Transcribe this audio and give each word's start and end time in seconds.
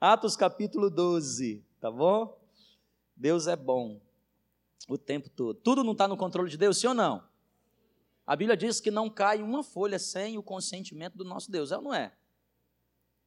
Atos 0.00 0.36
capítulo 0.36 0.90
12, 0.90 1.64
tá 1.80 1.90
bom? 1.90 2.38
Deus 3.16 3.46
é 3.46 3.56
bom 3.56 3.98
o 4.86 4.98
tempo 4.98 5.30
todo. 5.30 5.58
Tudo 5.58 5.82
não 5.82 5.92
está 5.92 6.06
no 6.06 6.18
controle 6.18 6.50
de 6.50 6.58
Deus, 6.58 6.78
sim 6.78 6.86
ou 6.86 6.94
não? 6.94 7.26
A 8.26 8.36
Bíblia 8.36 8.56
diz 8.56 8.78
que 8.78 8.90
não 8.90 9.08
cai 9.08 9.42
uma 9.42 9.62
folha 9.62 9.98
sem 9.98 10.36
o 10.36 10.42
consentimento 10.42 11.16
do 11.16 11.24
nosso 11.24 11.50
Deus, 11.50 11.72
é 11.72 11.76
ou 11.76 11.82
não 11.82 11.94
é? 11.94 12.14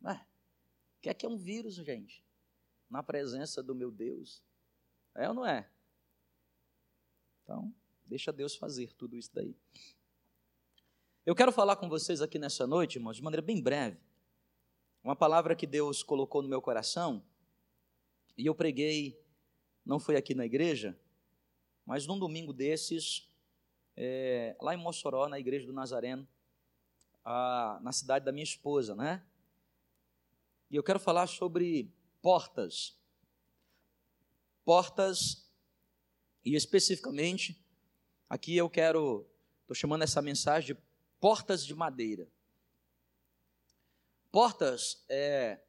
É. 0.05 0.13
O 0.13 1.01
que 1.01 1.09
é 1.09 1.13
que 1.13 1.25
é 1.25 1.29
um 1.29 1.37
vírus, 1.37 1.73
gente? 1.75 2.23
Na 2.87 3.01
presença 3.01 3.63
do 3.63 3.73
meu 3.73 3.89
Deus. 3.89 4.43
É 5.15 5.27
ou 5.27 5.33
não 5.33 5.45
é? 5.45 5.67
Então, 7.43 7.73
deixa 8.05 8.31
Deus 8.31 8.55
fazer 8.55 8.93
tudo 8.93 9.15
isso 9.15 9.31
daí. 9.33 9.55
Eu 11.25 11.33
quero 11.33 11.51
falar 11.51 11.77
com 11.77 11.89
vocês 11.89 12.21
aqui 12.21 12.37
nessa 12.37 12.67
noite, 12.67 12.97
irmãos, 12.97 13.15
de 13.15 13.23
maneira 13.23 13.41
bem 13.41 13.59
breve, 13.59 13.97
uma 15.03 15.15
palavra 15.15 15.55
que 15.55 15.65
Deus 15.65 16.03
colocou 16.03 16.41
no 16.41 16.49
meu 16.49 16.61
coração, 16.61 17.23
e 18.37 18.45
eu 18.45 18.55
preguei, 18.55 19.21
não 19.85 19.99
foi 19.99 20.15
aqui 20.15 20.33
na 20.33 20.45
igreja, 20.45 20.97
mas 21.85 22.05
num 22.05 22.19
domingo 22.19 22.53
desses, 22.53 23.29
é, 23.97 24.55
lá 24.61 24.73
em 24.73 24.77
Mossoró, 24.77 25.27
na 25.27 25.39
igreja 25.39 25.65
do 25.65 25.73
Nazareno, 25.73 26.27
a, 27.23 27.79
na 27.81 27.91
cidade 27.91 28.25
da 28.25 28.31
minha 28.31 28.43
esposa, 28.43 28.95
né? 28.95 29.25
E 30.69 30.75
eu 30.75 30.83
quero 30.83 30.99
falar 30.99 31.27
sobre 31.27 31.91
portas. 32.21 32.95
Portas, 34.63 35.49
e 36.45 36.55
especificamente, 36.55 37.59
aqui 38.29 38.55
eu 38.55 38.69
quero, 38.69 39.27
estou 39.61 39.75
chamando 39.75 40.03
essa 40.03 40.21
mensagem 40.21 40.75
de 40.75 40.81
portas 41.19 41.65
de 41.65 41.73
madeira. 41.73 42.29
Portas, 44.31 45.03
é, 45.09 45.59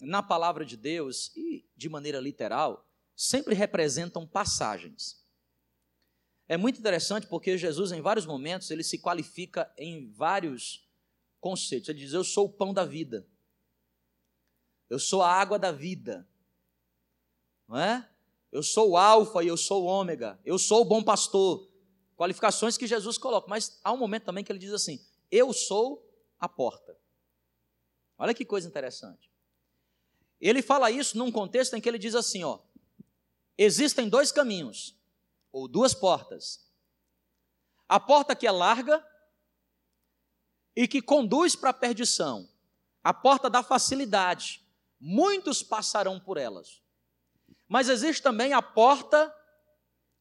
na 0.00 0.22
palavra 0.22 0.64
de 0.64 0.76
Deus 0.76 1.34
e 1.34 1.64
de 1.76 1.88
maneira 1.88 2.20
literal, 2.20 2.86
sempre 3.14 3.54
representam 3.54 4.26
passagens. 4.26 5.24
É 6.48 6.56
muito 6.56 6.78
interessante 6.78 7.26
porque 7.26 7.58
Jesus, 7.58 7.90
em 7.90 8.00
vários 8.00 8.26
momentos, 8.26 8.70
ele 8.70 8.84
se 8.84 8.98
qualifica 8.98 9.72
em 9.76 10.10
vários 10.12 10.86
conceitos. 11.40 11.88
Ele 11.88 11.98
diz: 11.98 12.12
Eu 12.12 12.22
sou 12.22 12.46
o 12.46 12.52
pão 12.52 12.72
da 12.72 12.84
vida. 12.84 13.26
Eu 14.88 14.98
sou 14.98 15.22
a 15.22 15.32
água 15.32 15.58
da 15.58 15.72
vida. 15.72 16.28
Não 17.66 17.76
é? 17.78 18.08
Eu 18.52 18.62
sou 18.62 18.90
o 18.90 18.96
alfa 18.96 19.42
e 19.42 19.48
eu 19.48 19.56
sou 19.56 19.82
o 19.82 19.86
ômega. 19.86 20.38
Eu 20.44 20.58
sou 20.58 20.82
o 20.82 20.84
bom 20.84 21.02
pastor. 21.02 21.68
Qualificações 22.16 22.78
que 22.78 22.86
Jesus 22.86 23.18
coloca. 23.18 23.48
Mas 23.48 23.80
há 23.82 23.92
um 23.92 23.96
momento 23.96 24.24
também 24.24 24.44
que 24.44 24.52
ele 24.52 24.58
diz 24.58 24.72
assim: 24.72 25.04
Eu 25.30 25.52
sou 25.52 26.08
a 26.38 26.48
porta. 26.48 26.96
Olha 28.18 28.34
que 28.34 28.44
coisa 28.44 28.68
interessante. 28.68 29.30
Ele 30.40 30.62
fala 30.62 30.90
isso 30.90 31.16
num 31.16 31.32
contexto 31.32 31.74
em 31.74 31.80
que 31.80 31.88
ele 31.88 31.98
diz 31.98 32.14
assim: 32.14 32.44
ó, 32.44 32.58
existem 33.56 34.08
dois 34.08 34.30
caminhos, 34.32 34.96
ou 35.52 35.66
duas 35.66 35.94
portas. 35.94 36.66
A 37.88 38.00
porta 38.00 38.34
que 38.34 38.46
é 38.46 38.50
larga 38.50 39.04
e 40.74 40.86
que 40.86 41.00
conduz 41.00 41.56
para 41.56 41.70
a 41.70 41.74
perdição, 41.74 42.48
a 43.02 43.14
porta 43.14 43.48
da 43.48 43.62
facilidade. 43.62 44.62
Muitos 45.00 45.62
passarão 45.62 46.18
por 46.18 46.36
elas. 46.36 46.82
Mas 47.68 47.88
existe 47.88 48.22
também 48.22 48.52
a 48.52 48.62
porta 48.62 49.34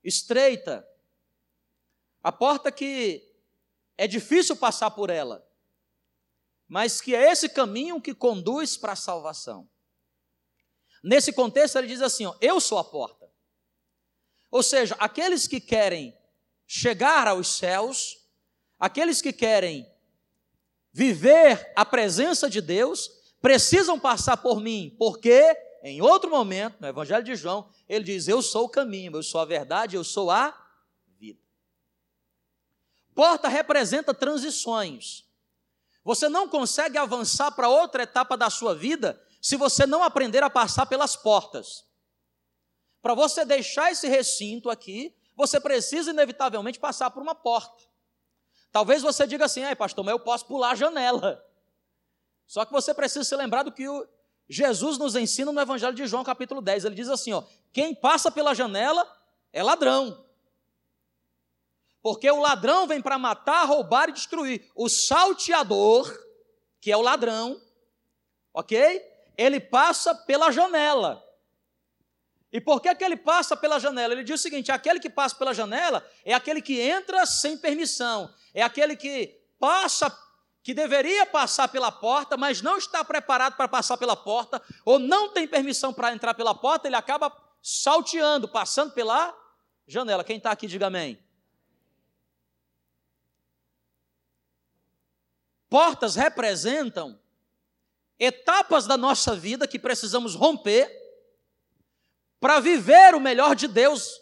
estreita, 0.03 0.87
a 2.23 2.31
porta 2.31 2.71
que 2.71 3.27
é 3.97 4.07
difícil 4.07 4.55
passar 4.55 4.91
por 4.91 5.09
ela, 5.09 5.44
mas 6.67 6.99
que 6.99 7.15
é 7.15 7.31
esse 7.31 7.49
caminho 7.49 8.01
que 8.01 8.13
conduz 8.13 8.75
para 8.77 8.93
a 8.93 8.95
salvação. 8.95 9.69
Nesse 11.03 11.31
contexto, 11.31 11.77
ele 11.77 11.87
diz 11.87 12.01
assim: 12.01 12.25
ó, 12.25 12.35
Eu 12.41 12.59
sou 12.59 12.77
a 12.77 12.83
porta. 12.83 13.29
Ou 14.49 14.63
seja, 14.63 14.95
aqueles 14.99 15.47
que 15.47 15.59
querem 15.59 16.17
chegar 16.65 17.27
aos 17.27 17.57
céus, 17.57 18.17
aqueles 18.79 19.21
que 19.21 19.33
querem 19.33 19.85
viver 20.91 21.71
a 21.75 21.85
presença 21.85 22.49
de 22.49 22.61
Deus, 22.61 23.09
precisam 23.41 23.99
passar 23.99 24.37
por 24.37 24.59
mim, 24.61 24.95
porque 24.97 25.55
em 25.83 26.01
outro 26.01 26.31
momento, 26.31 26.77
no 26.79 26.87
Evangelho 26.87 27.23
de 27.23 27.35
João, 27.35 27.69
ele 27.87 28.03
diz: 28.03 28.27
Eu 28.27 28.41
sou 28.41 28.65
o 28.65 28.69
caminho, 28.69 29.15
eu 29.15 29.21
sou 29.21 29.39
a 29.39 29.45
verdade, 29.45 29.95
eu 29.95 30.03
sou 30.03 30.31
a 30.31 30.57
vida. 31.19 31.39
Porta 33.13 33.47
representa 33.47 34.11
transições. 34.11 35.24
Você 36.05 36.29
não 36.29 36.47
consegue 36.47 36.99
avançar 36.99 37.51
para 37.51 37.67
outra 37.67 38.03
etapa 38.03 38.37
da 38.37 38.49
sua 38.49 38.75
vida 38.75 39.19
se 39.41 39.57
você 39.57 39.85
não 39.87 40.03
aprender 40.03 40.43
a 40.43 40.49
passar 40.49 40.85
pelas 40.85 41.15
portas. 41.15 41.83
Para 43.01 43.15
você 43.15 43.43
deixar 43.43 43.91
esse 43.91 44.07
recinto 44.07 44.69
aqui, 44.69 45.15
você 45.35 45.59
precisa 45.59 46.11
inevitavelmente 46.11 46.79
passar 46.79 47.09
por 47.09 47.21
uma 47.21 47.35
porta. 47.35 47.83
Talvez 48.71 49.01
você 49.01 49.25
diga 49.25 49.45
assim, 49.45 49.63
ai 49.63 49.75
pastor, 49.75 50.05
mas 50.05 50.11
eu 50.13 50.19
posso 50.19 50.45
pular 50.45 50.71
a 50.71 50.75
janela. 50.75 51.43
Só 52.45 52.63
que 52.65 52.71
você 52.71 52.93
precisa 52.93 53.23
se 53.23 53.35
lembrar 53.35 53.63
do 53.63 53.71
que 53.71 53.89
o 53.89 54.07
Jesus 54.47 54.97
nos 54.99 55.15
ensina 55.15 55.51
no 55.51 55.59
Evangelho 55.59 55.95
de 55.95 56.05
João, 56.05 56.23
capítulo 56.23 56.61
10. 56.61 56.85
Ele 56.85 56.95
diz 56.95 57.09
assim: 57.09 57.33
ó, 57.33 57.43
quem 57.73 57.95
passa 57.95 58.29
pela 58.29 58.53
janela 58.53 59.07
é 59.51 59.63
ladrão. 59.63 60.24
Porque 62.05 62.29
o 62.29 62.39
ladrão 62.39 62.85
vem 62.85 63.01
para 63.01 63.17
matar, 63.17 63.65
roubar 63.65 64.09
e 64.09 64.11
destruir. 64.11 64.69
O 64.75 64.87
salteador, 64.87 66.07
que 66.79 66.91
é 66.91 66.95
o 66.95 67.01
ladrão, 67.01 67.59
ok? 68.53 69.01
Ele 69.35 69.59
passa 69.59 70.13
pela 70.13 70.51
janela. 70.51 71.27
E 72.53 72.61
por 72.61 72.79
que, 72.79 72.93
que 72.93 73.03
ele 73.03 73.17
passa 73.17 73.57
pela 73.57 73.79
janela? 73.79 74.13
Ele 74.13 74.23
diz 74.23 74.39
o 74.39 74.43
seguinte: 74.43 74.71
aquele 74.71 74.99
que 74.99 75.09
passa 75.09 75.35
pela 75.35 75.51
janela 75.51 76.07
é 76.23 76.35
aquele 76.35 76.61
que 76.61 76.79
entra 76.79 77.25
sem 77.25 77.57
permissão, 77.57 78.31
é 78.53 78.61
aquele 78.61 78.95
que 78.95 79.41
passa, 79.59 80.15
que 80.61 80.75
deveria 80.75 81.25
passar 81.25 81.69
pela 81.69 81.91
porta, 81.91 82.37
mas 82.37 82.61
não 82.61 82.77
está 82.77 83.03
preparado 83.03 83.55
para 83.55 83.67
passar 83.67 83.97
pela 83.97 84.15
porta, 84.15 84.61
ou 84.85 84.99
não 84.99 85.29
tem 85.29 85.47
permissão 85.47 85.91
para 85.91 86.13
entrar 86.13 86.35
pela 86.35 86.53
porta, 86.53 86.87
ele 86.87 86.95
acaba 86.95 87.35
salteando, 87.63 88.47
passando 88.47 88.93
pela 88.93 89.35
janela. 89.87 90.23
Quem 90.23 90.37
está 90.37 90.51
aqui, 90.51 90.67
diga 90.67 90.85
amém. 90.85 91.24
Portas 95.75 96.15
representam 96.15 97.19
etapas 98.17 98.87
da 98.87 98.95
nossa 98.95 99.35
vida 99.35 99.67
que 99.67 99.77
precisamos 99.77 100.33
romper 100.33 100.89
para 102.39 102.61
viver 102.61 103.13
o 103.13 103.19
melhor 103.19 103.57
de 103.57 103.67
Deus, 103.67 104.21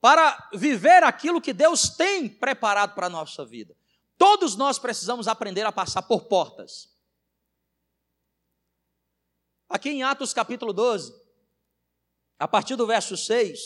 para 0.00 0.50
viver 0.54 1.02
aquilo 1.02 1.40
que 1.40 1.52
Deus 1.52 1.88
tem 1.88 2.28
preparado 2.28 2.94
para 2.94 3.08
a 3.08 3.10
nossa 3.10 3.44
vida. 3.44 3.76
Todos 4.16 4.54
nós 4.54 4.78
precisamos 4.78 5.26
aprender 5.26 5.66
a 5.66 5.72
passar 5.72 6.02
por 6.02 6.26
portas. 6.26 6.96
Aqui 9.68 9.90
em 9.90 10.04
Atos 10.04 10.32
capítulo 10.32 10.72
12, 10.72 11.12
a 12.38 12.46
partir 12.46 12.76
do 12.76 12.86
verso 12.86 13.16
6, 13.16 13.58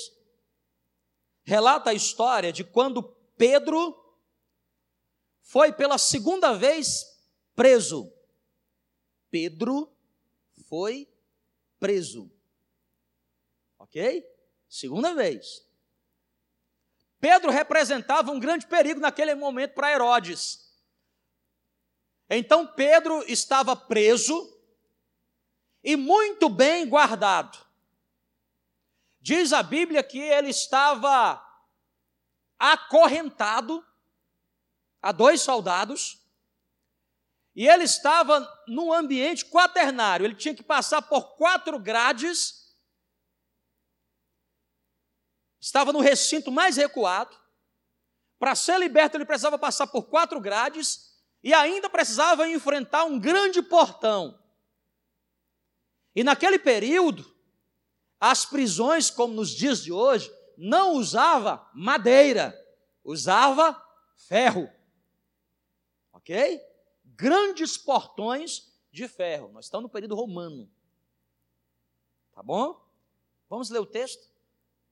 relata 1.43 1.91
a 1.91 1.95
história 1.95 2.51
de 2.51 2.65
quando 2.65 3.03
Pedro 3.37 4.08
foi 5.49 5.73
pela 5.73 5.97
segunda 5.97 6.53
vez 6.53 7.19
preso. 7.57 8.13
Pedro 9.31 9.91
foi 10.69 11.11
preso. 11.81 12.31
Ok? 13.79 14.31
Segunda 14.69 15.15
vez. 15.15 15.67
Pedro 17.19 17.51
representava 17.51 18.31
um 18.31 18.39
grande 18.39 18.67
perigo 18.67 19.01
naquele 19.01 19.35
momento 19.35 19.73
para 19.73 19.91
Herodes. 19.91 20.71
Então 22.29 22.67
Pedro 22.67 23.25
estava 23.27 23.75
preso 23.75 24.55
e 25.83 25.97
muito 25.97 26.51
bem 26.51 26.87
guardado. 26.87 27.57
Diz 29.19 29.55
a 29.55 29.63
Bíblia 29.63 30.03
que 30.03 30.19
ele 30.19 30.51
estava 30.51 31.43
acorrentado 32.59 33.83
a 35.01 35.13
dois 35.13 35.41
soldados, 35.41 36.19
e 37.55 37.67
ele 37.67 37.85
estava 37.85 38.49
num 38.69 38.93
ambiente 38.93 39.45
quaternário, 39.45 40.25
ele 40.25 40.35
tinha 40.35 40.55
que 40.55 40.63
passar 40.63 41.03
por 41.03 41.37
quatro 41.37 41.79
grades, 41.79 42.73
estava 45.61 45.93
no 45.93 46.01
recinto 46.01 46.53
mais 46.53 46.77
recuado, 46.77 47.37
para 48.39 48.55
ser 48.55 48.79
liberto 48.79 49.17
ele 49.17 49.25
precisava 49.25 49.59
passar 49.59 49.89
por 49.89 50.05
quatro 50.05 50.41
grades, 50.41 51.09
e 51.43 51.53
ainda 51.55 51.89
precisava 51.89 52.49
enfrentar 52.49 53.05
um 53.05 53.19
grande 53.19 53.63
portão. 53.63 54.41
E 56.15 56.25
naquele 56.25 56.59
período, 56.59 57.25
as 58.21 58.45
prisões, 58.45 59.11
como 59.11 59.35
nos 59.35 59.51
dias 59.51 59.83
de 59.83 59.93
hoje, 59.93 60.33
não 60.57 60.93
usava 60.95 61.69
madeira, 61.73 62.57
usava 63.05 63.81
ferro 64.29 64.69
ok? 66.29 66.61
Grandes 67.17 67.79
portões 67.79 68.71
de 68.93 69.09
ferro. 69.09 69.51
Nós 69.53 69.65
estamos 69.65 69.85
no 69.85 69.89
período 69.89 70.15
romano. 70.15 70.71
Tá 72.35 72.43
bom? 72.43 72.85
Vamos 73.49 73.71
ler 73.71 73.81
o 73.81 73.87
texto? 73.87 74.29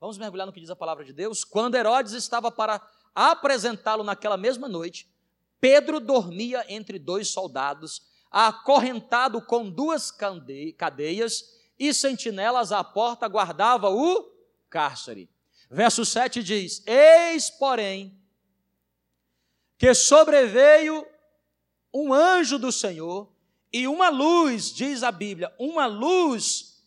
Vamos 0.00 0.18
mergulhar 0.18 0.46
no 0.46 0.52
que 0.52 0.60
diz 0.60 0.70
a 0.70 0.76
palavra 0.76 1.04
de 1.04 1.12
Deus? 1.12 1.44
Quando 1.44 1.74
Herodes 1.74 2.12
estava 2.12 2.50
para 2.50 2.80
apresentá-lo 3.14 4.02
naquela 4.02 4.36
mesma 4.36 4.68
noite, 4.68 5.08
Pedro 5.60 6.00
dormia 6.00 6.64
entre 6.68 6.98
dois 6.98 7.28
soldados, 7.28 8.02
acorrentado 8.30 9.40
com 9.40 9.68
duas 9.70 10.10
cadeias, 10.76 11.54
e 11.78 11.92
sentinelas 11.92 12.72
à 12.72 12.82
porta 12.82 13.28
guardava 13.28 13.90
o 13.90 14.32
cárcere. 14.70 15.28
Verso 15.70 16.06
7 16.06 16.42
diz: 16.42 16.82
Eis, 16.86 17.50
porém, 17.50 18.18
que 19.76 19.92
sobreveio 19.94 21.06
um 21.96 22.12
anjo 22.12 22.58
do 22.58 22.70
Senhor 22.70 23.26
e 23.72 23.88
uma 23.88 24.10
luz, 24.10 24.70
diz 24.70 25.02
a 25.02 25.10
Bíblia, 25.10 25.54
uma 25.58 25.87
luz 25.87 26.82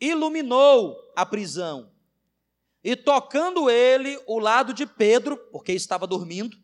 iluminou 0.00 0.98
a 1.14 1.26
prisão. 1.26 1.92
E 2.82 2.96
tocando 2.96 3.68
ele 3.68 4.18
o 4.26 4.38
lado 4.38 4.72
de 4.72 4.86
Pedro, 4.86 5.36
porque 5.52 5.72
estava 5.72 6.06
dormindo, 6.06 6.56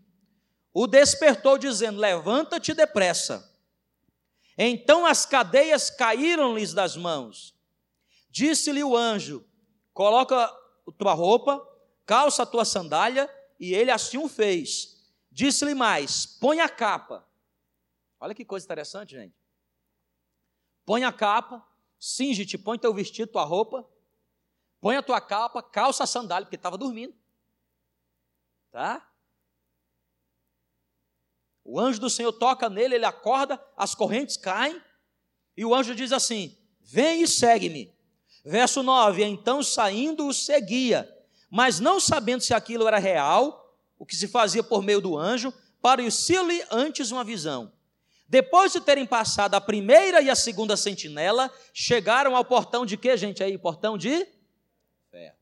o 0.73 0.87
despertou, 0.87 1.59
dizendo: 1.59 2.01
Levanta-te 2.01 2.73
depressa. 2.73 3.51
Então 4.57 5.05
as 5.05 5.27
cadeias 5.27 5.91
caíram-lhes 5.91 6.73
das 6.73 6.97
mãos. 6.97 7.55
Disse-lhe 8.31 8.83
o 8.83 8.97
anjo: 8.97 9.45
Coloca 9.93 10.51
tua 10.97 11.13
roupa, 11.13 11.63
calça 12.07 12.45
a 12.45 12.47
tua 12.47 12.65
sandália, 12.65 13.29
e 13.61 13.75
ele 13.75 13.91
assim 13.91 14.17
o 14.17 14.29
fez. 14.29 14.97
Disse-lhe 15.31 15.75
mais: 15.75 16.25
Põe 16.25 16.61
a 16.61 16.69
capa. 16.69 17.27
Olha 18.23 18.37
que 18.37 18.45
coisa 18.45 18.65
interessante, 18.65 19.17
gente. 19.17 19.35
Põe 20.87 21.03
a 21.03 21.13
capa, 21.13 21.67
cinge-te, 21.99 22.57
põe 22.57 22.79
teu 22.79 22.95
vestido, 22.95 23.33
tua 23.33 23.43
roupa, 23.43 23.85
põe 24.81 24.95
a 24.95 25.03
tua 25.03 25.21
capa, 25.21 25.61
calça 25.61 26.05
a 26.05 26.07
sandália, 26.07 26.47
porque 26.47 26.55
estava 26.55 26.79
dormindo. 26.79 27.13
Tá? 28.71 29.11
O 31.65 31.81
anjo 31.81 32.01
do 32.01 32.09
Senhor 32.09 32.33
toca 32.33 32.71
nele, 32.71 32.95
ele 32.95 33.05
acorda, 33.05 33.61
as 33.77 33.93
correntes 33.93 34.37
caem, 34.37 34.81
e 35.57 35.65
o 35.65 35.75
anjo 35.75 35.93
diz 35.93 36.13
assim: 36.13 36.57
Vem 36.81 37.23
e 37.23 37.27
segue-me. 37.27 37.93
Verso 38.45 38.85
9: 38.85 39.25
Então 39.25 39.65
saindo 39.65 40.29
o 40.29 40.33
seguia, 40.33 41.13
mas 41.51 41.81
não 41.81 41.99
sabendo 41.99 42.41
se 42.45 42.55
aquilo 42.55 42.87
era 42.87 42.99
real, 43.01 43.77
o 43.99 44.07
que 44.07 44.15
se 44.15 44.29
fazia 44.29 44.63
por 44.63 44.81
meio 44.81 45.01
do 45.01 45.19
anjo, 45.19 45.53
parecia-lhe 45.81 46.65
antes 46.71 47.11
uma 47.11 47.25
visão. 47.25 47.82
Depois 48.33 48.73
de 48.73 48.81
terem 48.81 49.05
passado 49.05 49.57
a 49.57 49.61
primeira 49.61 50.23
e 50.23 50.31
a 50.31 50.35
segunda 50.35 50.75
sentinela, 50.75 51.53
chegaram 51.75 52.35
ao 52.35 52.43
portão 52.43 52.87
de 52.87 52.97
quê, 52.97 53.15
gente? 53.15 53.45
Aí, 53.45 53.59
portão 53.59 53.99
de 53.99 54.27
ferro. 55.11 55.37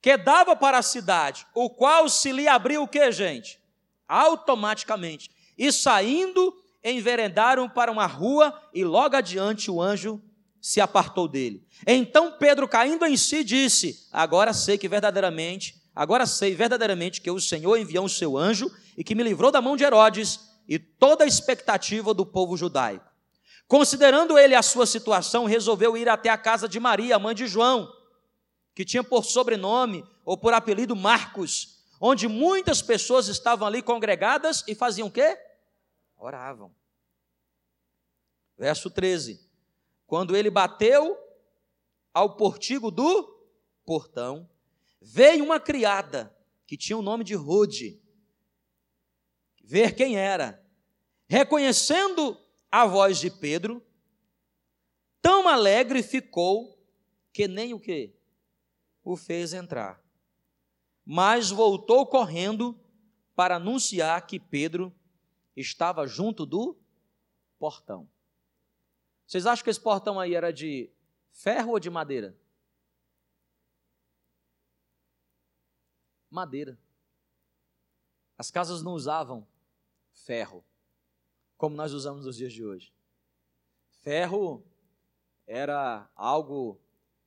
Que 0.00 0.16
dava 0.16 0.56
para 0.56 0.78
a 0.78 0.82
cidade, 0.82 1.46
o 1.54 1.68
qual 1.68 2.08
se 2.08 2.32
lhe 2.32 2.48
abriu 2.48 2.84
o 2.84 2.88
que, 2.88 3.12
gente? 3.12 3.60
Automaticamente. 4.08 5.30
E 5.58 5.70
saindo, 5.70 6.56
enveredaram 6.82 7.68
para 7.68 7.92
uma 7.92 8.06
rua 8.06 8.58
e 8.72 8.82
logo 8.82 9.14
adiante 9.14 9.70
o 9.70 9.78
anjo 9.78 10.22
se 10.58 10.80
apartou 10.80 11.28
dele. 11.28 11.62
Então 11.86 12.32
Pedro, 12.38 12.66
caindo 12.66 13.04
em 13.04 13.18
si, 13.18 13.44
disse: 13.44 14.08
Agora 14.10 14.54
sei 14.54 14.78
que 14.78 14.88
verdadeiramente, 14.88 15.82
agora 15.94 16.24
sei 16.24 16.54
verdadeiramente 16.54 17.20
que 17.20 17.30
o 17.30 17.38
Senhor 17.38 17.76
enviou 17.76 18.06
o 18.06 18.08
seu 18.08 18.38
anjo 18.38 18.74
e 18.96 19.04
que 19.04 19.14
me 19.14 19.22
livrou 19.22 19.50
da 19.50 19.60
mão 19.60 19.76
de 19.76 19.84
Herodes 19.84 20.40
e 20.68 20.78
toda 20.78 21.24
a 21.24 21.26
expectativa 21.26 22.14
do 22.14 22.24
povo 22.24 22.56
judaico. 22.56 23.04
Considerando 23.66 24.38
ele 24.38 24.54
a 24.54 24.62
sua 24.62 24.86
situação, 24.86 25.44
resolveu 25.44 25.96
ir 25.96 26.08
até 26.08 26.28
a 26.28 26.38
casa 26.38 26.68
de 26.68 26.78
Maria, 26.78 27.18
mãe 27.18 27.34
de 27.34 27.46
João, 27.46 27.90
que 28.74 28.84
tinha 28.84 29.02
por 29.02 29.24
sobrenome 29.24 30.04
ou 30.24 30.36
por 30.36 30.52
apelido 30.52 30.94
Marcos, 30.94 31.82
onde 32.00 32.28
muitas 32.28 32.82
pessoas 32.82 33.28
estavam 33.28 33.66
ali 33.66 33.82
congregadas 33.82 34.64
e 34.68 34.74
faziam 34.74 35.08
o 35.08 35.10
quê? 35.10 35.38
oravam. 36.24 36.74
Verso 38.56 38.90
13: 38.90 39.40
Quando 40.06 40.36
ele 40.36 40.50
bateu 40.50 41.18
ao 42.12 42.36
portigo 42.36 42.90
do 42.90 43.24
portão, 43.84 44.48
veio 45.00 45.44
uma 45.44 45.60
criada 45.60 46.34
que 46.66 46.76
tinha 46.76 46.96
o 46.96 47.02
nome 47.02 47.24
de 47.24 47.34
Rode, 47.34 48.00
ver 49.64 49.94
quem 49.94 50.16
era. 50.16 50.62
Reconhecendo 51.26 52.38
a 52.70 52.86
voz 52.86 53.18
de 53.18 53.30
Pedro, 53.30 53.84
tão 55.20 55.48
alegre 55.48 56.02
ficou 56.02 56.78
que 57.32 57.48
nem 57.48 57.72
o 57.72 57.80
que 57.80 58.14
o 59.02 59.16
fez 59.16 59.52
entrar. 59.52 60.02
Mas 61.04 61.50
voltou 61.50 62.06
correndo 62.06 62.78
para 63.34 63.56
anunciar 63.56 64.26
que 64.26 64.38
Pedro 64.38 64.94
estava 65.56 66.06
junto 66.06 66.46
do 66.46 66.78
portão. 67.58 68.08
Vocês 69.26 69.46
acham 69.46 69.64
que 69.64 69.70
esse 69.70 69.80
portão 69.80 70.20
aí 70.20 70.34
era 70.34 70.52
de 70.52 70.90
ferro 71.32 71.72
ou 71.72 71.80
de 71.80 71.90
madeira? 71.90 72.36
Madeira. 76.30 76.78
As 78.36 78.50
casas 78.50 78.82
não 78.82 78.92
usavam 78.92 79.46
ferro, 80.14 80.64
como 81.56 81.76
nós 81.76 81.92
usamos 81.92 82.24
nos 82.24 82.36
dias 82.36 82.52
de 82.52 82.64
hoje. 82.64 82.92
Ferro 84.02 84.64
era 85.46 86.08
algo 86.14 86.80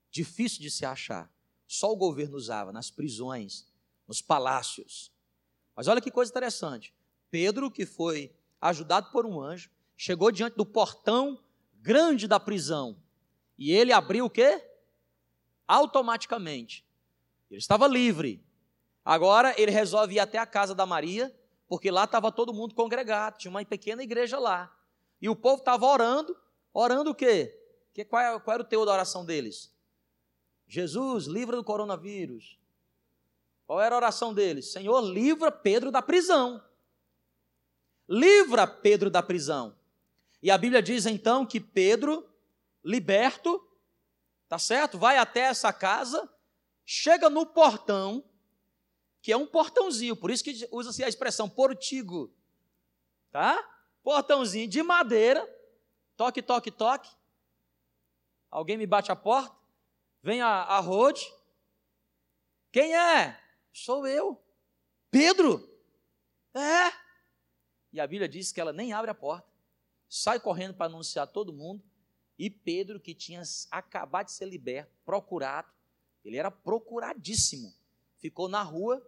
difícil 0.09 0.61
de 0.61 0.71
se 0.71 0.85
achar. 0.85 1.31
Só 1.67 1.91
o 1.91 1.95
governo 1.95 2.37
usava 2.37 2.71
nas 2.71 2.89
prisões, 2.89 3.67
nos 4.07 4.21
palácios. 4.21 5.11
Mas 5.75 5.87
olha 5.87 6.01
que 6.01 6.09
coisa 6.09 6.31
interessante. 6.31 6.93
Pedro, 7.29 7.69
que 7.69 7.85
foi 7.85 8.33
ajudado 8.59 9.11
por 9.11 9.25
um 9.25 9.39
anjo, 9.41 9.69
chegou 9.95 10.31
diante 10.31 10.55
do 10.55 10.65
portão 10.65 11.43
grande 11.75 12.27
da 12.27 12.39
prisão. 12.39 12.97
E 13.57 13.71
ele 13.71 13.91
abriu 13.91 14.25
o 14.25 14.29
quê? 14.29 14.63
Automaticamente. 15.67 16.85
Ele 17.49 17.59
estava 17.59 17.87
livre. 17.87 18.43
Agora 19.03 19.53
ele 19.59 19.71
resolve 19.71 20.15
ir 20.15 20.19
até 20.19 20.37
a 20.37 20.45
casa 20.45 20.75
da 20.75 20.85
Maria, 20.85 21.33
porque 21.67 21.91
lá 21.91 22.05
estava 22.05 22.31
todo 22.31 22.53
mundo 22.53 22.73
congregado, 22.73 23.37
tinha 23.37 23.51
uma 23.51 23.63
pequena 23.65 24.03
igreja 24.03 24.39
lá. 24.39 24.73
E 25.21 25.27
o 25.29 25.35
povo 25.35 25.59
estava 25.59 25.85
orando, 25.85 26.35
orando 26.73 27.11
o 27.11 27.15
quê? 27.15 27.53
Que, 27.93 28.05
qual, 28.05 28.21
é, 28.21 28.39
qual 28.39 28.53
era 28.55 28.63
o 28.63 28.65
teor 28.65 28.85
da 28.85 28.93
oração 28.93 29.25
deles? 29.25 29.75
Jesus, 30.67 31.25
livra 31.25 31.55
do 31.55 31.63
coronavírus. 31.63 32.57
Qual 33.65 33.81
era 33.81 33.95
a 33.95 33.97
oração 33.97 34.33
deles? 34.33 34.71
Senhor, 34.71 35.01
livra 35.01 35.51
Pedro 35.51 35.91
da 35.91 36.01
prisão 36.01 36.63
livra 38.07 38.65
Pedro 38.65 39.09
da 39.09 39.21
prisão. 39.21 39.75
E 40.41 40.49
a 40.49 40.57
Bíblia 40.57 40.81
diz 40.81 41.05
então 41.05 41.45
que 41.45 41.59
Pedro, 41.59 42.27
liberto, 42.83 43.61
tá 44.47 44.57
certo? 44.57 44.97
Vai 44.97 45.17
até 45.17 45.41
essa 45.41 45.73
casa, 45.73 46.29
chega 46.85 47.29
no 47.29 47.45
portão, 47.45 48.23
que 49.27 49.33
é 49.33 49.35
um 49.35 49.45
portãozinho, 49.45 50.15
por 50.15 50.31
isso 50.31 50.41
que 50.41 50.69
usa-se 50.71 51.03
a 51.03 51.09
expressão 51.09 51.49
portigo, 51.49 52.33
tá? 53.29 53.61
Portãozinho 54.01 54.69
de 54.69 54.81
madeira, 54.81 55.45
toque, 56.15 56.41
toque, 56.41 56.71
toque. 56.71 57.13
Alguém 58.49 58.77
me 58.77 58.87
bate 58.87 59.11
a 59.11 59.17
porta, 59.17 59.53
vem 60.23 60.39
a, 60.41 60.63
a. 60.63 60.81
Quem 62.71 62.95
é? 62.95 63.37
Sou 63.73 64.07
eu. 64.07 64.41
Pedro? 65.11 65.77
É. 66.53 66.93
E 67.91 67.99
a 67.99 68.07
Bíblia 68.07 68.29
diz 68.29 68.53
que 68.53 68.61
ela 68.61 68.71
nem 68.71 68.93
abre 68.93 69.11
a 69.11 69.13
porta, 69.13 69.51
sai 70.07 70.39
correndo 70.39 70.73
para 70.73 70.85
anunciar 70.85 71.27
todo 71.27 71.51
mundo. 71.51 71.83
E 72.39 72.49
Pedro, 72.49 72.97
que 72.97 73.13
tinha 73.13 73.41
acabado 73.71 74.27
de 74.27 74.31
ser 74.31 74.45
liberto, 74.45 74.97
procurado, 75.03 75.69
ele 76.23 76.37
era 76.37 76.49
procuradíssimo, 76.49 77.75
ficou 78.19 78.47
na 78.47 78.63
rua 78.63 79.05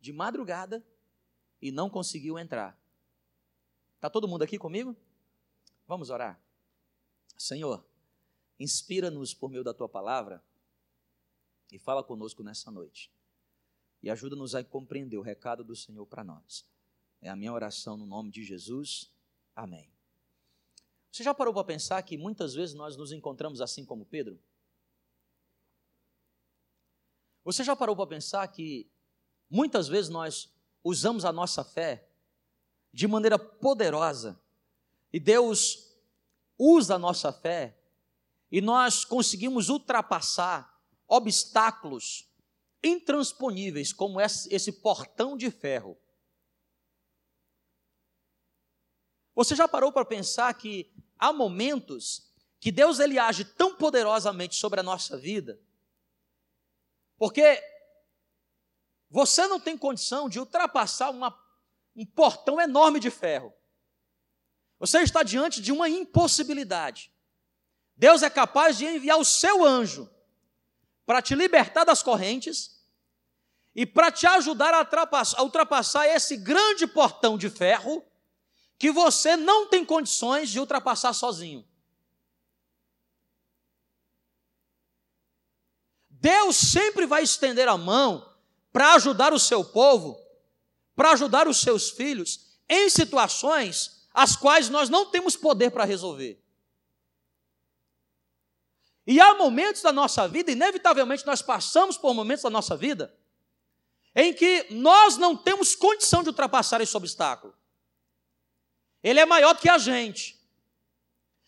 de 0.00 0.12
madrugada 0.12 0.84
e 1.60 1.70
não 1.70 1.90
conseguiu 1.90 2.38
entrar. 2.38 2.78
Está 3.96 4.08
todo 4.08 4.28
mundo 4.28 4.42
aqui 4.42 4.58
comigo? 4.58 4.96
Vamos 5.86 6.10
orar. 6.10 6.40
Senhor, 7.36 7.84
inspira-nos 8.58 9.34
por 9.34 9.50
meio 9.50 9.64
da 9.64 9.74
tua 9.74 9.88
palavra 9.88 10.42
e 11.72 11.78
fala 11.78 12.02
conosco 12.02 12.42
nessa 12.42 12.70
noite. 12.70 13.12
E 14.02 14.10
ajuda-nos 14.10 14.54
a 14.54 14.62
compreender 14.62 15.16
o 15.16 15.22
recado 15.22 15.64
do 15.64 15.74
Senhor 15.74 16.06
para 16.06 16.22
nós. 16.22 16.64
É 17.20 17.28
a 17.28 17.36
minha 17.36 17.52
oração 17.52 17.96
no 17.96 18.06
nome 18.06 18.30
de 18.30 18.44
Jesus. 18.44 19.12
Amém. 19.54 19.90
Você 21.10 21.24
já 21.24 21.34
parou 21.34 21.52
para 21.52 21.64
pensar 21.64 22.00
que 22.02 22.16
muitas 22.16 22.54
vezes 22.54 22.74
nós 22.74 22.96
nos 22.96 23.10
encontramos 23.10 23.60
assim 23.60 23.84
como 23.84 24.06
Pedro? 24.06 24.38
Você 27.44 27.64
já 27.64 27.74
parou 27.74 27.96
para 27.96 28.06
pensar 28.06 28.46
que 28.48 28.88
muitas 29.50 29.88
vezes 29.88 30.10
nós 30.10 30.52
usamos 30.82 31.24
a 31.24 31.32
nossa 31.32 31.64
fé 31.64 32.08
de 32.92 33.06
maneira 33.06 33.38
poderosa. 33.38 34.40
E 35.12 35.18
Deus 35.20 35.94
usa 36.58 36.96
a 36.96 36.98
nossa 36.98 37.32
fé 37.32 37.78
e 38.50 38.60
nós 38.60 39.04
conseguimos 39.04 39.68
ultrapassar 39.68 40.82
obstáculos 41.06 42.28
intransponíveis, 42.82 43.92
como 43.92 44.20
esse 44.20 44.72
portão 44.72 45.36
de 45.36 45.50
ferro. 45.50 45.98
Você 49.34 49.54
já 49.54 49.68
parou 49.68 49.92
para 49.92 50.04
pensar 50.04 50.52
que 50.54 50.92
há 51.18 51.32
momentos 51.32 52.32
que 52.60 52.72
Deus 52.72 52.98
ele 52.98 53.18
age 53.18 53.44
tão 53.44 53.76
poderosamente 53.76 54.56
sobre 54.56 54.80
a 54.80 54.82
nossa 54.82 55.16
vida, 55.16 55.60
porque 57.16 57.62
você 59.10 59.46
não 59.46 59.58
tem 59.58 59.76
condição 59.76 60.28
de 60.28 60.38
ultrapassar 60.38 61.10
uma, 61.10 61.36
um 61.96 62.04
portão 62.04 62.60
enorme 62.60 63.00
de 63.00 63.10
ferro. 63.10 63.52
Você 64.78 65.00
está 65.00 65.22
diante 65.22 65.60
de 65.60 65.72
uma 65.72 65.88
impossibilidade. 65.88 67.10
Deus 67.96 68.22
é 68.22 68.30
capaz 68.30 68.76
de 68.78 68.86
enviar 68.86 69.18
o 69.18 69.24
seu 69.24 69.64
anjo 69.64 70.08
para 71.04 71.22
te 71.22 71.34
libertar 71.34 71.84
das 71.84 72.02
correntes 72.02 72.78
e 73.74 73.86
para 73.86 74.12
te 74.12 74.26
ajudar 74.26 74.74
a 74.74 74.80
ultrapassar, 74.80 75.40
a 75.40 75.42
ultrapassar 75.42 76.06
esse 76.06 76.36
grande 76.36 76.86
portão 76.86 77.38
de 77.38 77.48
ferro 77.48 78.04
que 78.78 78.92
você 78.92 79.36
não 79.36 79.66
tem 79.66 79.84
condições 79.84 80.50
de 80.50 80.60
ultrapassar 80.60 81.12
sozinho. 81.12 81.66
Deus 86.08 86.56
sempre 86.56 87.06
vai 87.06 87.22
estender 87.22 87.68
a 87.68 87.76
mão 87.76 88.27
para 88.72 88.94
ajudar 88.94 89.32
o 89.32 89.38
seu 89.38 89.64
povo, 89.64 90.18
para 90.94 91.12
ajudar 91.12 91.48
os 91.48 91.60
seus 91.60 91.90
filhos 91.90 92.58
em 92.68 92.88
situações 92.90 93.98
as 94.12 94.34
quais 94.34 94.68
nós 94.68 94.88
não 94.88 95.06
temos 95.06 95.36
poder 95.36 95.70
para 95.70 95.84
resolver. 95.84 96.42
E 99.06 99.20
há 99.20 99.34
momentos 99.34 99.80
da 99.80 99.92
nossa 99.92 100.28
vida, 100.28 100.50
inevitavelmente 100.50 101.24
nós 101.24 101.40
passamos 101.40 101.96
por 101.96 102.12
momentos 102.12 102.42
da 102.42 102.50
nossa 102.50 102.76
vida, 102.76 103.14
em 104.14 104.34
que 104.34 104.66
nós 104.70 105.16
não 105.16 105.36
temos 105.36 105.74
condição 105.74 106.22
de 106.22 106.28
ultrapassar 106.28 106.80
esse 106.80 106.96
obstáculo. 106.96 107.54
Ele 109.02 109.20
é 109.20 109.24
maior 109.24 109.54
do 109.54 109.60
que 109.60 109.68
a 109.68 109.78
gente. 109.78 110.38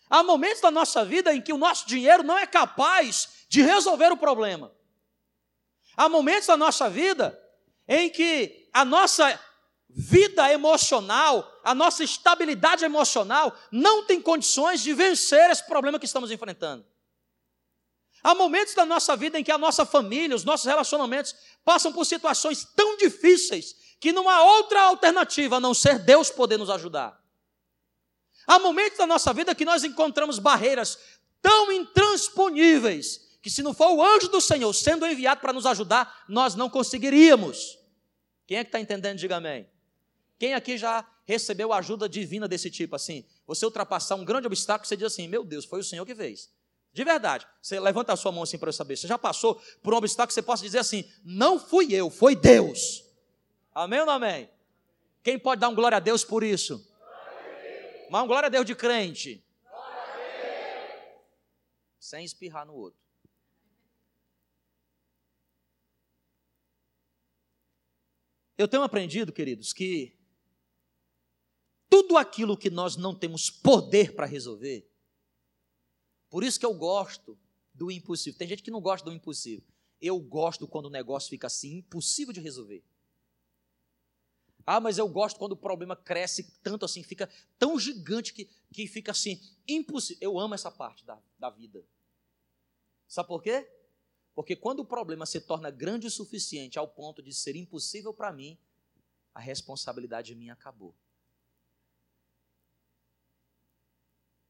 Há 0.09 0.23
momentos 0.23 0.61
da 0.61 0.71
nossa 0.71 1.05
vida 1.05 1.35
em 1.35 1.41
que 1.41 1.53
o 1.53 1.57
nosso 1.57 1.85
dinheiro 1.85 2.23
não 2.23 2.37
é 2.37 2.47
capaz 2.47 3.45
de 3.47 3.61
resolver 3.61 4.11
o 4.11 4.17
problema. 4.17 4.71
Há 6.01 6.09
momentos 6.09 6.47
da 6.47 6.57
nossa 6.57 6.89
vida 6.89 7.39
em 7.87 8.09
que 8.09 8.67
a 8.73 8.83
nossa 8.83 9.39
vida 9.87 10.51
emocional, 10.51 11.47
a 11.63 11.75
nossa 11.75 12.03
estabilidade 12.03 12.83
emocional 12.83 13.55
não 13.71 14.03
tem 14.05 14.19
condições 14.19 14.81
de 14.81 14.95
vencer 14.95 15.51
esse 15.51 15.63
problema 15.63 15.99
que 15.99 16.07
estamos 16.07 16.31
enfrentando. 16.31 16.83
Há 18.23 18.33
momentos 18.33 18.73
da 18.73 18.83
nossa 18.83 19.15
vida 19.15 19.37
em 19.37 19.43
que 19.43 19.51
a 19.51 19.59
nossa 19.59 19.85
família, 19.85 20.35
os 20.35 20.43
nossos 20.43 20.65
relacionamentos 20.65 21.35
passam 21.63 21.93
por 21.93 22.03
situações 22.03 22.65
tão 22.75 22.97
difíceis 22.97 23.75
que 23.99 24.11
não 24.11 24.27
há 24.27 24.41
outra 24.41 24.81
alternativa 24.81 25.57
a 25.57 25.59
não 25.59 25.75
ser 25.75 25.99
Deus 25.99 26.31
poder 26.31 26.57
nos 26.57 26.71
ajudar. 26.71 27.15
Há 28.47 28.57
momentos 28.57 28.97
da 28.97 29.05
nossa 29.05 29.31
vida 29.33 29.53
que 29.53 29.65
nós 29.65 29.83
encontramos 29.83 30.39
barreiras 30.39 30.97
tão 31.43 31.71
intransponíveis 31.71 33.20
que, 33.41 33.49
se 33.49 33.63
não 33.63 33.73
for 33.73 33.91
o 33.91 34.03
anjo 34.03 34.27
do 34.27 34.39
Senhor 34.39 34.71
sendo 34.73 35.05
enviado 35.05 35.41
para 35.41 35.51
nos 35.51 35.65
ajudar, 35.65 36.23
nós 36.29 36.55
não 36.55 36.69
conseguiríamos. 36.69 37.79
Quem 38.45 38.57
é 38.57 38.63
que 38.63 38.67
está 38.69 38.79
entendendo? 38.79 39.17
Diga 39.17 39.37
amém. 39.37 39.67
Quem 40.37 40.53
aqui 40.53 40.77
já 40.77 41.07
recebeu 41.25 41.73
ajuda 41.73 42.07
divina 42.09 42.47
desse 42.47 42.69
tipo 42.69 42.95
assim? 42.95 43.25
Você 43.47 43.65
ultrapassar 43.65 44.15
um 44.15 44.25
grande 44.25 44.47
obstáculo, 44.47 44.87
você 44.87 44.95
diz 44.95 45.07
assim: 45.07 45.27
Meu 45.27 45.43
Deus, 45.43 45.65
foi 45.65 45.79
o 45.79 45.83
Senhor 45.83 46.05
que 46.05 46.15
fez. 46.15 46.51
De 46.93 47.03
verdade. 47.03 47.47
Você 47.61 47.79
levanta 47.79 48.13
a 48.13 48.15
sua 48.15 48.31
mão 48.31 48.43
assim 48.43 48.57
para 48.57 48.69
eu 48.69 48.73
saber. 48.73 48.97
Você 48.97 49.07
já 49.07 49.17
passou 49.17 49.61
por 49.81 49.93
um 49.93 49.97
obstáculo 49.97 50.27
que 50.27 50.33
você 50.33 50.41
possa 50.41 50.63
dizer 50.63 50.79
assim: 50.79 51.09
não 51.23 51.59
fui 51.59 51.93
eu, 51.93 52.09
foi 52.09 52.35
Deus. 52.35 53.03
Amém 53.73 53.99
ou 54.01 54.05
não 54.05 54.13
amém? 54.13 54.49
Quem 55.23 55.39
pode 55.39 55.61
dar 55.61 55.69
um 55.69 55.75
glória 55.75 55.97
a 55.97 55.99
Deus 56.01 56.23
por 56.23 56.43
isso? 56.43 56.85
Mas 58.09 58.23
um 58.23 58.27
glória 58.27 58.47
a 58.47 58.49
Deus 58.49 58.65
de 58.65 58.75
crente. 58.75 59.43
Sem 61.97 62.25
espirrar 62.25 62.65
no 62.65 62.73
outro. 62.73 63.00
Eu 68.61 68.67
tenho 68.67 68.83
aprendido, 68.83 69.33
queridos, 69.33 69.73
que 69.73 70.15
tudo 71.89 72.15
aquilo 72.15 72.55
que 72.55 72.69
nós 72.69 72.95
não 72.95 73.15
temos 73.15 73.49
poder 73.49 74.13
para 74.13 74.27
resolver, 74.27 74.87
por 76.29 76.43
isso 76.43 76.59
que 76.59 76.65
eu 76.65 76.73
gosto 76.75 77.35
do 77.73 77.89
impossível. 77.89 78.37
Tem 78.37 78.47
gente 78.47 78.61
que 78.61 78.69
não 78.69 78.79
gosta 78.79 79.09
do 79.09 79.15
impossível. 79.15 79.65
Eu 79.99 80.19
gosto 80.19 80.67
quando 80.67 80.85
o 80.85 80.89
negócio 80.91 81.27
fica 81.27 81.47
assim, 81.47 81.77
impossível 81.77 82.31
de 82.31 82.39
resolver. 82.39 82.83
Ah, 84.63 84.79
mas 84.79 84.99
eu 84.99 85.09
gosto 85.09 85.39
quando 85.39 85.53
o 85.53 85.57
problema 85.57 85.95
cresce 85.95 86.43
tanto 86.61 86.85
assim, 86.85 87.01
fica 87.01 87.27
tão 87.57 87.79
gigante 87.79 88.31
que, 88.31 88.47
que 88.71 88.85
fica 88.85 89.09
assim, 89.09 89.41
impossível. 89.67 90.19
Eu 90.21 90.39
amo 90.39 90.53
essa 90.53 90.69
parte 90.69 91.03
da, 91.03 91.19
da 91.39 91.49
vida. 91.49 91.83
Sabe 93.07 93.27
por 93.27 93.41
quê? 93.41 93.67
Porque 94.33 94.55
quando 94.55 94.79
o 94.79 94.85
problema 94.85 95.25
se 95.25 95.41
torna 95.41 95.69
grande 95.69 96.07
o 96.07 96.11
suficiente 96.11 96.79
ao 96.79 96.87
ponto 96.87 97.21
de 97.21 97.33
ser 97.33 97.55
impossível 97.55 98.13
para 98.13 98.31
mim, 98.31 98.57
a 99.33 99.39
responsabilidade 99.39 100.33
minha 100.35 100.53
acabou. 100.53 100.95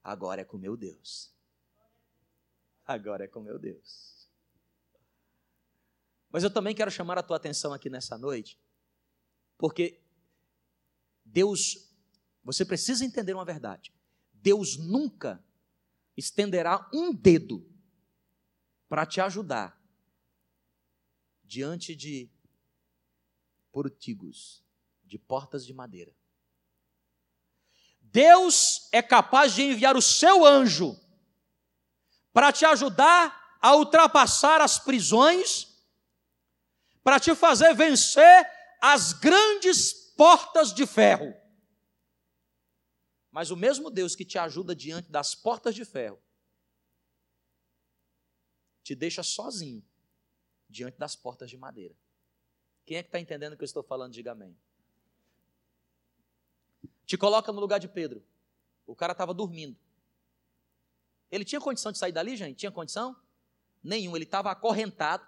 Agora 0.03 0.41
é 0.41 0.45
com 0.45 0.57
meu 0.57 0.77
Deus 0.77 1.31
agora 2.91 3.25
é 3.25 3.27
com 3.27 3.41
meu 3.41 3.57
Deus. 3.57 4.29
Mas 6.29 6.43
eu 6.43 6.51
também 6.51 6.75
quero 6.75 6.91
chamar 6.91 7.17
a 7.17 7.23
tua 7.23 7.37
atenção 7.37 7.73
aqui 7.73 7.89
nessa 7.89 8.17
noite, 8.17 8.59
porque 9.57 10.01
Deus, 11.25 11.89
você 12.43 12.63
precisa 12.65 13.03
entender 13.03 13.33
uma 13.33 13.45
verdade. 13.45 13.93
Deus 14.33 14.77
nunca 14.77 15.43
estenderá 16.15 16.89
um 16.93 17.13
dedo 17.13 17.69
para 18.91 19.05
te 19.05 19.21
ajudar 19.21 19.81
diante 21.45 21.95
de 21.95 22.29
portigos, 23.71 24.65
de 25.01 25.17
portas 25.17 25.65
de 25.65 25.73
madeira. 25.73 26.13
Deus 28.01 28.89
é 28.91 29.01
capaz 29.01 29.55
de 29.55 29.61
enviar 29.61 29.95
o 29.95 30.01
seu 30.01 30.45
anjo 30.45 30.99
para 32.33 32.51
te 32.51 32.65
ajudar 32.65 33.57
a 33.61 33.77
ultrapassar 33.77 34.59
as 34.59 34.77
prisões, 34.77 35.69
para 37.01 37.17
te 37.17 37.33
fazer 37.33 37.73
vencer 37.73 38.45
as 38.81 39.13
grandes 39.13 39.93
portas 40.17 40.73
de 40.73 40.85
ferro. 40.85 41.33
Mas 43.31 43.51
o 43.51 43.55
mesmo 43.55 43.89
Deus 43.89 44.17
que 44.17 44.25
te 44.25 44.37
ajuda 44.37 44.75
diante 44.75 45.09
das 45.09 45.33
portas 45.33 45.73
de 45.75 45.85
ferro, 45.85 46.21
te 48.83 48.95
deixa 48.95 49.23
sozinho 49.23 49.83
diante 50.69 50.97
das 50.97 51.15
portas 51.15 51.49
de 51.49 51.57
madeira. 51.57 51.95
Quem 52.85 52.97
é 52.97 53.03
que 53.03 53.09
está 53.09 53.19
entendendo 53.19 53.53
o 53.53 53.57
que 53.57 53.63
eu 53.63 53.65
estou 53.65 53.83
falando? 53.83 54.13
Diga 54.13 54.31
amém. 54.31 54.57
Te 57.05 57.17
coloca 57.17 57.51
no 57.51 57.59
lugar 57.59 57.79
de 57.79 57.87
Pedro. 57.87 58.23
O 58.85 58.95
cara 58.95 59.11
estava 59.11 59.33
dormindo. 59.33 59.77
Ele 61.29 61.45
tinha 61.45 61.61
condição 61.61 61.91
de 61.91 61.97
sair 61.97 62.11
dali, 62.11 62.35
gente? 62.35 62.57
Tinha 62.57 62.71
condição? 62.71 63.15
Nenhum. 63.83 64.15
Ele 64.15 64.25
estava 64.25 64.51
acorrentado 64.51 65.25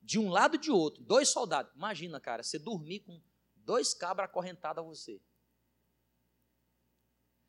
de 0.00 0.18
um 0.18 0.28
lado 0.28 0.56
e 0.56 0.58
de 0.58 0.70
outro. 0.70 1.02
Dois 1.02 1.28
soldados. 1.28 1.72
Imagina, 1.74 2.20
cara, 2.20 2.42
você 2.42 2.58
dormir 2.58 3.00
com 3.00 3.20
dois 3.56 3.94
cabras 3.94 4.28
acorrentados 4.28 4.82
a 4.82 4.86
você. 4.86 5.20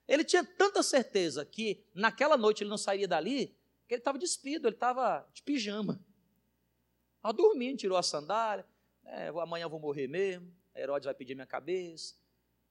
Ele 0.08 0.24
tinha 0.24 0.44
tanta 0.44 0.82
certeza 0.84 1.46
que 1.46 1.84
naquela 1.94 2.38
noite 2.38 2.64
ele 2.64 2.70
não 2.70 2.78
sairia 2.78 3.08
dali, 3.08 3.56
que 3.88 3.94
ele 3.94 4.02
estava 4.02 4.18
despido, 4.18 4.68
ele 4.68 4.76
estava 4.76 5.28
de 5.34 5.44
pijama. 5.44 6.00
Estava 7.18 7.34
dormindo, 7.34 7.78
tirou 7.78 7.98
a 7.98 8.04
sandália. 8.04 8.66
É, 9.04 9.28
amanhã 9.28 9.66
eu 9.66 9.70
vou 9.70 9.80
morrer 9.80 10.08
mesmo. 10.08 10.52
Herodes 10.76 11.06
vai 11.06 11.14
pedir 11.14 11.36
minha 11.36 11.48
cabeça. 11.48 12.16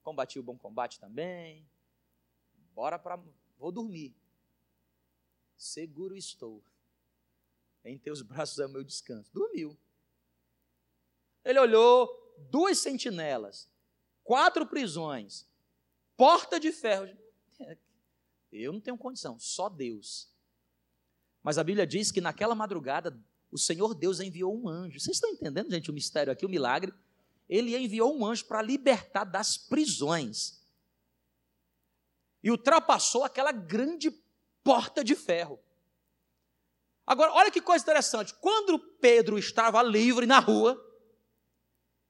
Combati 0.03 0.39
o 0.39 0.43
bom 0.43 0.57
combate 0.57 1.01
também. 1.01 1.67
Bora 2.75 2.99
para. 2.99 3.23
Vou 3.59 3.73
dormir 3.73 4.15
seguro 5.57 6.17
estou. 6.17 6.63
Em 7.85 7.99
teus 7.99 8.23
braços 8.23 8.59
é 8.59 8.67
o 8.67 8.69
meu 8.69 8.83
descanso. 8.83 9.31
Dormiu. 9.33 9.77
Ele 11.45 11.59
olhou 11.59 12.35
duas 12.51 12.79
sentinelas, 12.79 13.69
quatro 14.23 14.67
prisões, 14.67 15.47
porta 16.17 16.59
de 16.59 16.73
ferro. 16.73 17.07
Eu 18.51 18.73
não 18.73 18.81
tenho 18.81 18.97
condição, 18.97 19.39
só 19.39 19.69
Deus. 19.69 20.33
Mas 21.45 21.59
a 21.59 21.63
Bíblia 21.63 21.87
diz 21.87 22.11
que 22.11 22.23
naquela 22.23 22.55
madrugada 22.55 23.17
o 23.53 23.59
Senhor 23.59 23.95
Deus 23.95 24.19
enviou 24.19 24.57
um 24.59 24.67
anjo. 24.67 24.99
Vocês 24.99 25.19
estão 25.19 25.31
entendendo, 25.31 25.71
gente, 25.71 25.91
o 25.91 25.95
mistério 25.95 26.33
aqui, 26.33 26.47
o 26.47 26.49
milagre? 26.49 26.93
Ele 27.49 27.77
enviou 27.77 28.19
um 28.19 28.27
anjo 28.27 28.47
para 28.47 28.63
libertar 28.63 29.25
das 29.25 29.57
prisões. 29.59 30.61
e 32.43 32.51
ultrapassou 32.51 33.25
aquela 33.25 33.53
grande 33.53 34.11
porta 34.63 35.03
de 35.03 35.15
ferro. 35.15 35.59
Agora, 37.07 37.33
olha 37.33 37.51
que 37.51 37.61
coisa 37.61 37.83
interessante. 37.83 38.35
Quando 38.35 38.79
Pedro 38.79 39.39
estava 39.39 39.83
livre 39.83 40.27
na 40.27 40.41
rua, 40.41 40.79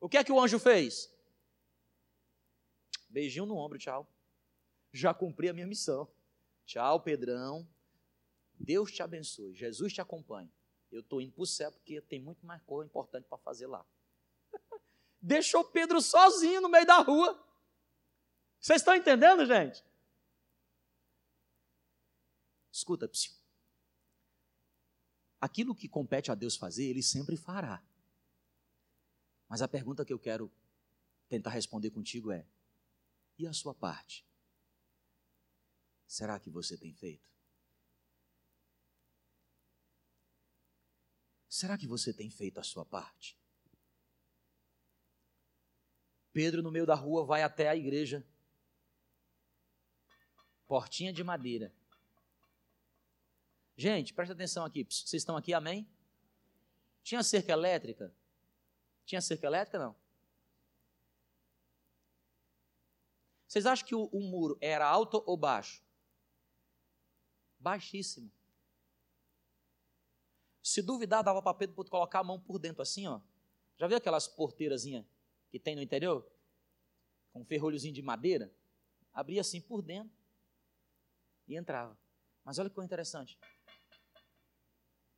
o 0.00 0.08
que 0.08 0.16
é 0.16 0.24
que 0.24 0.32
o 0.32 0.40
anjo 0.40 0.58
fez? 0.58 1.08
Beijinho 3.08 3.46
no 3.46 3.56
ombro, 3.56 3.78
tchau. 3.78 4.08
Já 4.92 5.14
cumpri 5.14 5.48
a 5.48 5.52
minha 5.52 5.68
missão. 5.68 6.08
Tchau, 6.66 7.00
Pedrão. 7.00 7.68
Deus 8.58 8.92
te 8.92 9.02
abençoe. 9.02 9.54
Jesus 9.54 9.92
te 9.92 10.00
acompanhe. 10.00 10.50
Eu 10.90 11.00
estou 11.00 11.20
indo 11.20 11.32
para 11.32 11.42
o 11.42 11.46
céu 11.46 11.72
porque 11.72 12.00
tem 12.00 12.20
muito 12.20 12.44
mais 12.46 12.62
coisa 12.62 12.88
importante 12.88 13.26
para 13.28 13.38
fazer 13.38 13.66
lá. 13.66 13.84
Deixou 15.20 15.64
Pedro 15.64 16.00
sozinho 16.00 16.60
no 16.60 16.68
meio 16.68 16.86
da 16.86 16.98
rua. 16.98 17.40
Vocês 18.60 18.80
estão 18.80 18.94
entendendo, 18.94 19.44
gente? 19.44 19.84
Escuta, 22.72 23.08
psiu. 23.08 23.34
Aquilo 25.40 25.74
que 25.74 25.88
compete 25.88 26.30
a 26.30 26.34
Deus 26.34 26.56
fazer, 26.56 26.84
Ele 26.84 27.02
sempre 27.02 27.36
fará. 27.36 27.82
Mas 29.48 29.60
a 29.60 29.68
pergunta 29.68 30.04
que 30.04 30.12
eu 30.12 30.18
quero 30.18 30.50
tentar 31.28 31.50
responder 31.50 31.90
contigo 31.90 32.32
é: 32.32 32.46
e 33.38 33.46
a 33.46 33.52
sua 33.52 33.74
parte? 33.74 34.26
Será 36.06 36.38
que 36.38 36.48
você 36.48 36.78
tem 36.78 36.92
feito? 36.94 37.33
Será 41.54 41.78
que 41.78 41.86
você 41.86 42.12
tem 42.12 42.28
feito 42.28 42.58
a 42.58 42.64
sua 42.64 42.84
parte? 42.84 43.38
Pedro, 46.32 46.64
no 46.64 46.68
meio 46.72 46.84
da 46.84 46.96
rua, 46.96 47.24
vai 47.24 47.44
até 47.44 47.68
a 47.68 47.76
igreja. 47.76 48.26
Portinha 50.66 51.12
de 51.12 51.22
madeira. 51.22 51.72
Gente, 53.76 54.12
presta 54.12 54.34
atenção 54.34 54.64
aqui. 54.64 54.82
Vocês 54.82 55.22
estão 55.22 55.36
aqui, 55.36 55.54
amém? 55.54 55.88
Tinha 57.04 57.22
cerca 57.22 57.52
elétrica? 57.52 58.12
Tinha 59.06 59.20
cerca 59.20 59.46
elétrica, 59.46 59.78
não? 59.78 59.94
Vocês 63.46 63.64
acham 63.64 63.86
que 63.86 63.94
o, 63.94 64.06
o 64.06 64.20
muro 64.20 64.58
era 64.60 64.88
alto 64.88 65.22
ou 65.24 65.36
baixo? 65.36 65.84
Baixíssimo. 67.60 68.33
Se 70.64 70.80
duvidar, 70.80 71.22
dava 71.22 71.42
para 71.42 71.52
Pedro 71.52 71.84
colocar 71.90 72.20
a 72.20 72.24
mão 72.24 72.40
por 72.40 72.58
dentro 72.58 72.80
assim, 72.80 73.06
ó. 73.06 73.20
Já 73.76 73.86
viu 73.86 73.98
aquelas 73.98 74.26
porteirazinhas 74.26 75.04
que 75.50 75.60
tem 75.60 75.76
no 75.76 75.82
interior? 75.82 76.26
Com 77.34 77.42
um 77.42 77.44
ferrolhozinho 77.44 77.92
de 77.92 78.00
madeira? 78.00 78.50
Abria 79.12 79.42
assim 79.42 79.60
por 79.60 79.82
dentro 79.82 80.16
e 81.46 81.54
entrava. 81.54 81.98
Mas 82.42 82.58
olha 82.58 82.70
que 82.70 82.74
coisa 82.74 82.86
interessante. 82.86 83.38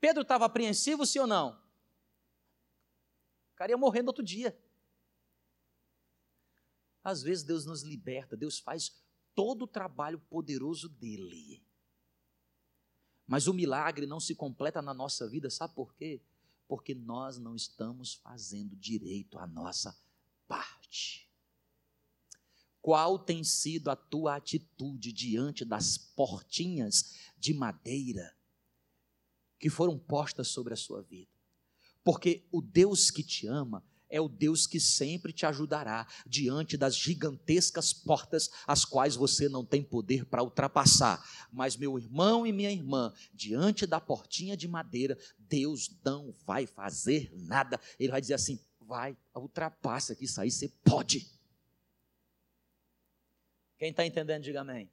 Pedro 0.00 0.22
estava 0.22 0.46
apreensivo, 0.46 1.06
sim 1.06 1.20
ou 1.20 1.28
não? 1.28 1.52
O 3.52 3.54
cara 3.54 3.70
ia 3.70 3.78
morrer 3.78 4.02
no 4.02 4.08
outro 4.08 4.24
dia. 4.24 4.58
Às 7.04 7.22
vezes 7.22 7.44
Deus 7.44 7.64
nos 7.64 7.84
liberta, 7.84 8.36
Deus 8.36 8.58
faz 8.58 9.00
todo 9.32 9.62
o 9.62 9.68
trabalho 9.68 10.18
poderoso 10.18 10.88
dele. 10.88 11.64
Mas 13.26 13.46
o 13.48 13.54
milagre 13.54 14.06
não 14.06 14.20
se 14.20 14.34
completa 14.34 14.80
na 14.80 14.94
nossa 14.94 15.28
vida, 15.28 15.50
sabe 15.50 15.74
por 15.74 15.94
quê? 15.94 16.20
Porque 16.68 16.94
nós 16.94 17.38
não 17.38 17.56
estamos 17.56 18.14
fazendo 18.14 18.76
direito 18.76 19.38
a 19.38 19.46
nossa 19.46 19.96
parte. 20.46 21.28
Qual 22.80 23.18
tem 23.18 23.42
sido 23.42 23.90
a 23.90 23.96
tua 23.96 24.36
atitude 24.36 25.12
diante 25.12 25.64
das 25.64 25.98
portinhas 25.98 27.16
de 27.36 27.52
madeira 27.52 28.36
que 29.58 29.68
foram 29.68 29.98
postas 29.98 30.48
sobre 30.48 30.72
a 30.72 30.76
sua 30.76 31.02
vida? 31.02 31.30
Porque 32.04 32.46
o 32.52 32.62
Deus 32.62 33.10
que 33.10 33.24
te 33.24 33.48
ama 33.48 33.84
é 34.08 34.20
o 34.20 34.28
Deus 34.28 34.66
que 34.66 34.78
sempre 34.78 35.32
te 35.32 35.46
ajudará 35.46 36.06
diante 36.26 36.76
das 36.76 36.96
gigantescas 36.96 37.92
portas 37.92 38.50
as 38.66 38.84
quais 38.84 39.16
você 39.16 39.48
não 39.48 39.64
tem 39.64 39.82
poder 39.82 40.24
para 40.26 40.42
ultrapassar. 40.42 41.24
Mas, 41.52 41.76
meu 41.76 41.98
irmão 41.98 42.46
e 42.46 42.52
minha 42.52 42.70
irmã, 42.70 43.12
diante 43.32 43.86
da 43.86 44.00
portinha 44.00 44.56
de 44.56 44.68
madeira, 44.68 45.18
Deus 45.38 45.90
não 46.04 46.32
vai 46.44 46.66
fazer 46.66 47.30
nada. 47.34 47.80
Ele 47.98 48.10
vai 48.10 48.20
dizer 48.20 48.34
assim: 48.34 48.58
vai, 48.80 49.16
ultrapassa 49.34 50.14
que 50.14 50.24
isso 50.24 50.40
aí 50.40 50.50
você 50.50 50.68
pode. 50.84 51.28
Quem 53.78 53.90
está 53.90 54.06
entendendo, 54.06 54.42
diga 54.42 54.62
amém. 54.62 54.90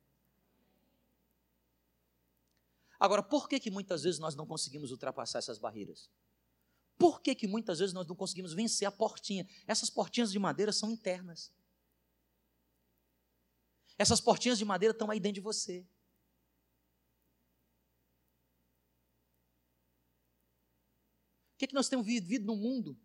Agora, 2.99 3.21
por 3.21 3.49
que, 3.49 3.59
que 3.59 3.69
muitas 3.69 4.03
vezes 4.03 4.19
nós 4.19 4.35
não 4.35 4.45
conseguimos 4.45 4.91
ultrapassar 4.91 5.39
essas 5.39 5.57
barreiras? 5.57 6.09
Por 6.97 7.21
que, 7.21 7.35
que 7.35 7.47
muitas 7.47 7.79
vezes 7.79 7.93
nós 7.93 8.07
não 8.07 8.15
conseguimos 8.15 8.53
vencer 8.53 8.87
a 8.87 8.91
portinha? 8.91 9.47
Essas 9.67 9.89
portinhas 9.89 10.31
de 10.31 10.39
madeira 10.39 10.71
são 10.71 10.91
internas. 10.91 11.51
Essas 13.97 14.19
portinhas 14.19 14.57
de 14.57 14.65
madeira 14.65 14.91
estão 14.91 15.09
aí 15.09 15.19
dentro 15.19 15.35
de 15.35 15.41
você. 15.41 15.85
O 21.53 21.57
que, 21.57 21.67
que 21.67 21.73
nós 21.73 21.87
temos 21.87 22.05
vivido 22.05 22.45
no 22.45 22.55
mundo? 22.55 22.97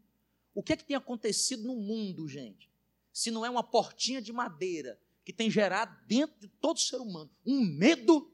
O 0.55 0.63
que, 0.63 0.77
que 0.77 0.85
tem 0.85 0.97
acontecido 0.97 1.63
no 1.63 1.77
mundo, 1.77 2.27
gente? 2.27 2.71
Se 3.13 3.31
não 3.31 3.45
é 3.45 3.51
uma 3.51 3.63
portinha 3.63 4.21
de 4.21 4.33
madeira 4.33 5.01
que 5.25 5.33
tem 5.33 5.51
gerado 5.51 5.97
dentro 6.07 6.41
de 6.41 6.49
todo 6.49 6.81
ser 6.81 6.97
humano 6.97 7.31
um 7.45 7.65
medo 7.65 8.33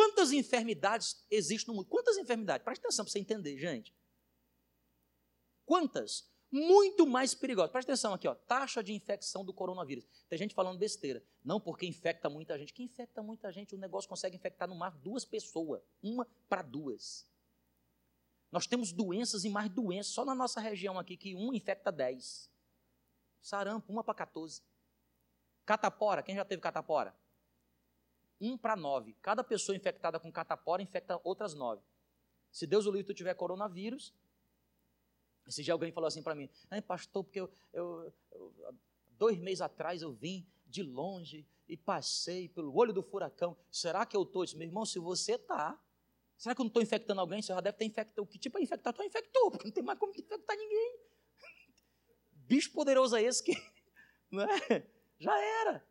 Quantas 0.00 0.32
enfermidades 0.32 1.22
existem 1.30 1.70
no 1.70 1.74
mundo? 1.76 1.90
Quantas 1.90 2.16
enfermidades? 2.16 2.64
Presta 2.64 2.86
atenção 2.86 3.04
para 3.04 3.12
você 3.12 3.18
entender, 3.18 3.58
gente. 3.58 3.94
Quantas? 5.66 6.26
Muito 6.50 7.06
mais 7.06 7.34
perigosas. 7.34 7.70
Presta 7.70 7.92
atenção 7.92 8.14
aqui, 8.14 8.26
ó. 8.26 8.34
Taxa 8.34 8.82
de 8.82 8.94
infecção 8.94 9.44
do 9.44 9.52
coronavírus. 9.52 10.06
Tem 10.26 10.38
gente 10.38 10.54
falando 10.54 10.78
besteira. 10.78 11.22
Não 11.44 11.60
porque 11.60 11.84
infecta 11.84 12.30
muita 12.30 12.58
gente. 12.58 12.72
Que 12.72 12.82
infecta 12.82 13.22
muita 13.22 13.52
gente, 13.52 13.74
o 13.74 13.78
negócio 13.78 14.08
consegue 14.08 14.34
infectar 14.34 14.66
no 14.66 14.74
mar 14.74 14.96
duas 14.96 15.26
pessoas. 15.26 15.82
Uma 16.02 16.26
para 16.48 16.62
duas. 16.62 17.30
Nós 18.50 18.66
temos 18.66 18.92
doenças 18.92 19.44
e 19.44 19.50
mais 19.50 19.68
doenças, 19.68 20.14
só 20.14 20.24
na 20.24 20.34
nossa 20.34 20.62
região 20.62 20.98
aqui, 20.98 21.14
que 21.14 21.36
um 21.36 21.52
infecta 21.52 21.92
dez. 21.92 22.50
Sarampo, 23.42 23.92
uma 23.92 24.02
para 24.02 24.14
14. 24.14 24.62
Catapora, 25.66 26.22
quem 26.22 26.36
já 26.36 26.44
teve 26.46 26.62
catapora? 26.62 27.14
1 28.40 28.56
para 28.58 28.76
9. 28.76 29.14
Cada 29.20 29.44
pessoa 29.44 29.76
infectada 29.76 30.18
com 30.18 30.32
catapora 30.32 30.82
infecta 30.82 31.20
outras 31.22 31.54
9. 31.54 31.82
Se 32.50 32.66
Deus 32.66 32.86
o 32.86 32.90
livre 32.90 33.06
tu 33.06 33.14
tiver 33.14 33.34
coronavírus, 33.34 34.14
esse 35.46 35.62
dia 35.62 35.72
alguém 35.72 35.92
falou 35.92 36.08
assim 36.08 36.22
para 36.22 36.34
mim, 36.34 36.48
Ai, 36.70 36.80
pastor, 36.80 37.24
porque 37.24 37.40
eu, 37.40 37.50
eu, 37.72 38.12
eu, 38.32 38.74
dois 39.10 39.38
meses 39.38 39.60
atrás 39.60 40.02
eu 40.02 40.12
vim 40.12 40.46
de 40.66 40.82
longe 40.82 41.46
e 41.68 41.76
passei 41.76 42.48
pelo 42.48 42.74
olho 42.76 42.92
do 42.92 43.02
furacão. 43.02 43.56
Será 43.70 44.06
que 44.06 44.16
eu 44.16 44.22
estou? 44.22 44.44
Meu 44.56 44.66
irmão, 44.66 44.84
se 44.84 44.98
você 44.98 45.32
está, 45.32 45.80
será 46.36 46.54
que 46.54 46.60
eu 46.60 46.64
não 46.64 46.68
estou 46.68 46.82
infectando 46.82 47.20
alguém? 47.20 47.42
Você 47.42 47.52
já 47.52 47.60
deve 47.60 47.76
ter 47.76 47.84
infectado. 47.84 48.26
Que 48.26 48.38
tipo 48.38 48.58
é 48.58 48.62
infectar? 48.62 48.92
Tu 48.92 49.02
infectou, 49.02 49.50
porque 49.50 49.66
não 49.66 49.72
tem 49.72 49.82
mais 49.82 49.98
como 49.98 50.12
infectar 50.12 50.56
ninguém. 50.56 50.98
Bicho 52.32 52.72
poderoso 52.72 53.16
é 53.16 53.22
esse 53.22 53.42
que. 53.42 53.52
Não 54.30 54.44
é? 54.44 54.86
Já 55.18 55.36
era. 55.36 55.84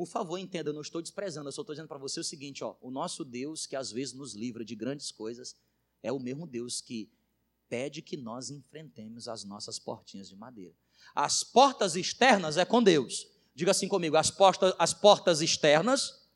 Por 0.00 0.06
favor, 0.06 0.38
entenda, 0.38 0.70
eu 0.70 0.72
não 0.72 0.80
estou 0.80 1.02
desprezando, 1.02 1.48
eu 1.48 1.52
só 1.52 1.60
estou 1.60 1.74
dizendo 1.74 1.86
para 1.86 1.98
você 1.98 2.20
o 2.20 2.24
seguinte: 2.24 2.64
ó, 2.64 2.74
o 2.80 2.90
nosso 2.90 3.22
Deus, 3.22 3.66
que 3.66 3.76
às 3.76 3.92
vezes 3.92 4.14
nos 4.14 4.32
livra 4.32 4.64
de 4.64 4.74
grandes 4.74 5.12
coisas, 5.12 5.54
é 6.02 6.10
o 6.10 6.18
mesmo 6.18 6.46
Deus 6.46 6.80
que 6.80 7.12
pede 7.68 8.00
que 8.00 8.16
nós 8.16 8.48
enfrentemos 8.48 9.28
as 9.28 9.44
nossas 9.44 9.78
portinhas 9.78 10.30
de 10.30 10.34
madeira. 10.34 10.74
As 11.14 11.44
portas 11.44 11.96
externas 11.96 12.56
é 12.56 12.64
com 12.64 12.82
Deus. 12.82 13.26
Diga 13.54 13.72
assim 13.72 13.88
comigo: 13.88 14.16
as 14.16 14.30
portas, 14.30 14.74
as 14.78 14.94
portas 14.94 15.42
externas. 15.42 16.26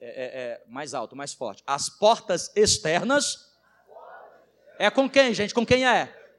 É, 0.00 0.06
é, 0.06 0.24
é, 0.24 0.64
mais 0.66 0.94
alto, 0.94 1.14
mais 1.14 1.34
forte. 1.34 1.62
As 1.66 1.90
portas 1.90 2.50
externas 2.56 3.52
é 4.78 4.90
com 4.90 5.10
quem, 5.10 5.34
gente? 5.34 5.52
Com 5.52 5.66
quem 5.66 5.86
é? 5.86 6.38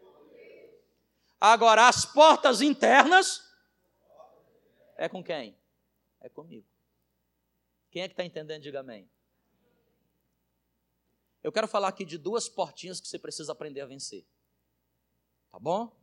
Agora, 1.40 1.88
as 1.88 2.06
portas 2.06 2.60
internas 2.60 3.40
é 4.98 5.08
com 5.08 5.24
quem? 5.24 5.56
É 6.26 6.30
comigo. 6.30 6.66
Quem 7.92 8.02
é 8.02 8.08
que 8.08 8.14
está 8.14 8.26
entendendo? 8.26 8.64
Diga 8.64 8.80
amém. 8.80 9.08
Eu 11.44 11.52
quero 11.52 11.68
falar 11.68 11.90
aqui 11.90 12.04
de 12.04 12.18
duas 12.18 12.50
portinhas 12.50 13.00
que 13.00 13.08
você 13.08 13.20
precisa 13.20 13.52
aprender 13.52 13.82
a 13.82 13.86
vencer. 13.86 14.26
Tá 15.52 15.60
bom? 15.60 15.96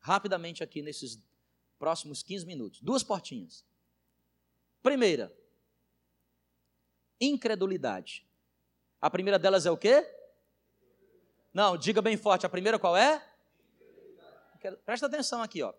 Rapidamente 0.00 0.64
aqui 0.64 0.80
nesses 0.80 1.20
próximos 1.78 2.22
15 2.22 2.46
minutos. 2.46 2.80
Duas 2.80 3.02
portinhas. 3.02 3.64
Primeira, 4.82 5.30
incredulidade. 7.20 8.26
A 9.00 9.10
primeira 9.10 9.38
delas 9.38 9.66
é 9.66 9.70
o 9.70 9.76
quê? 9.76 10.02
Não, 11.52 11.76
diga 11.76 12.00
bem 12.00 12.16
forte. 12.16 12.46
A 12.46 12.48
primeira 12.48 12.78
qual 12.78 12.96
é? 12.96 13.22
Presta 14.86 15.06
atenção 15.06 15.42
aqui, 15.42 15.62
ó. 15.62 15.74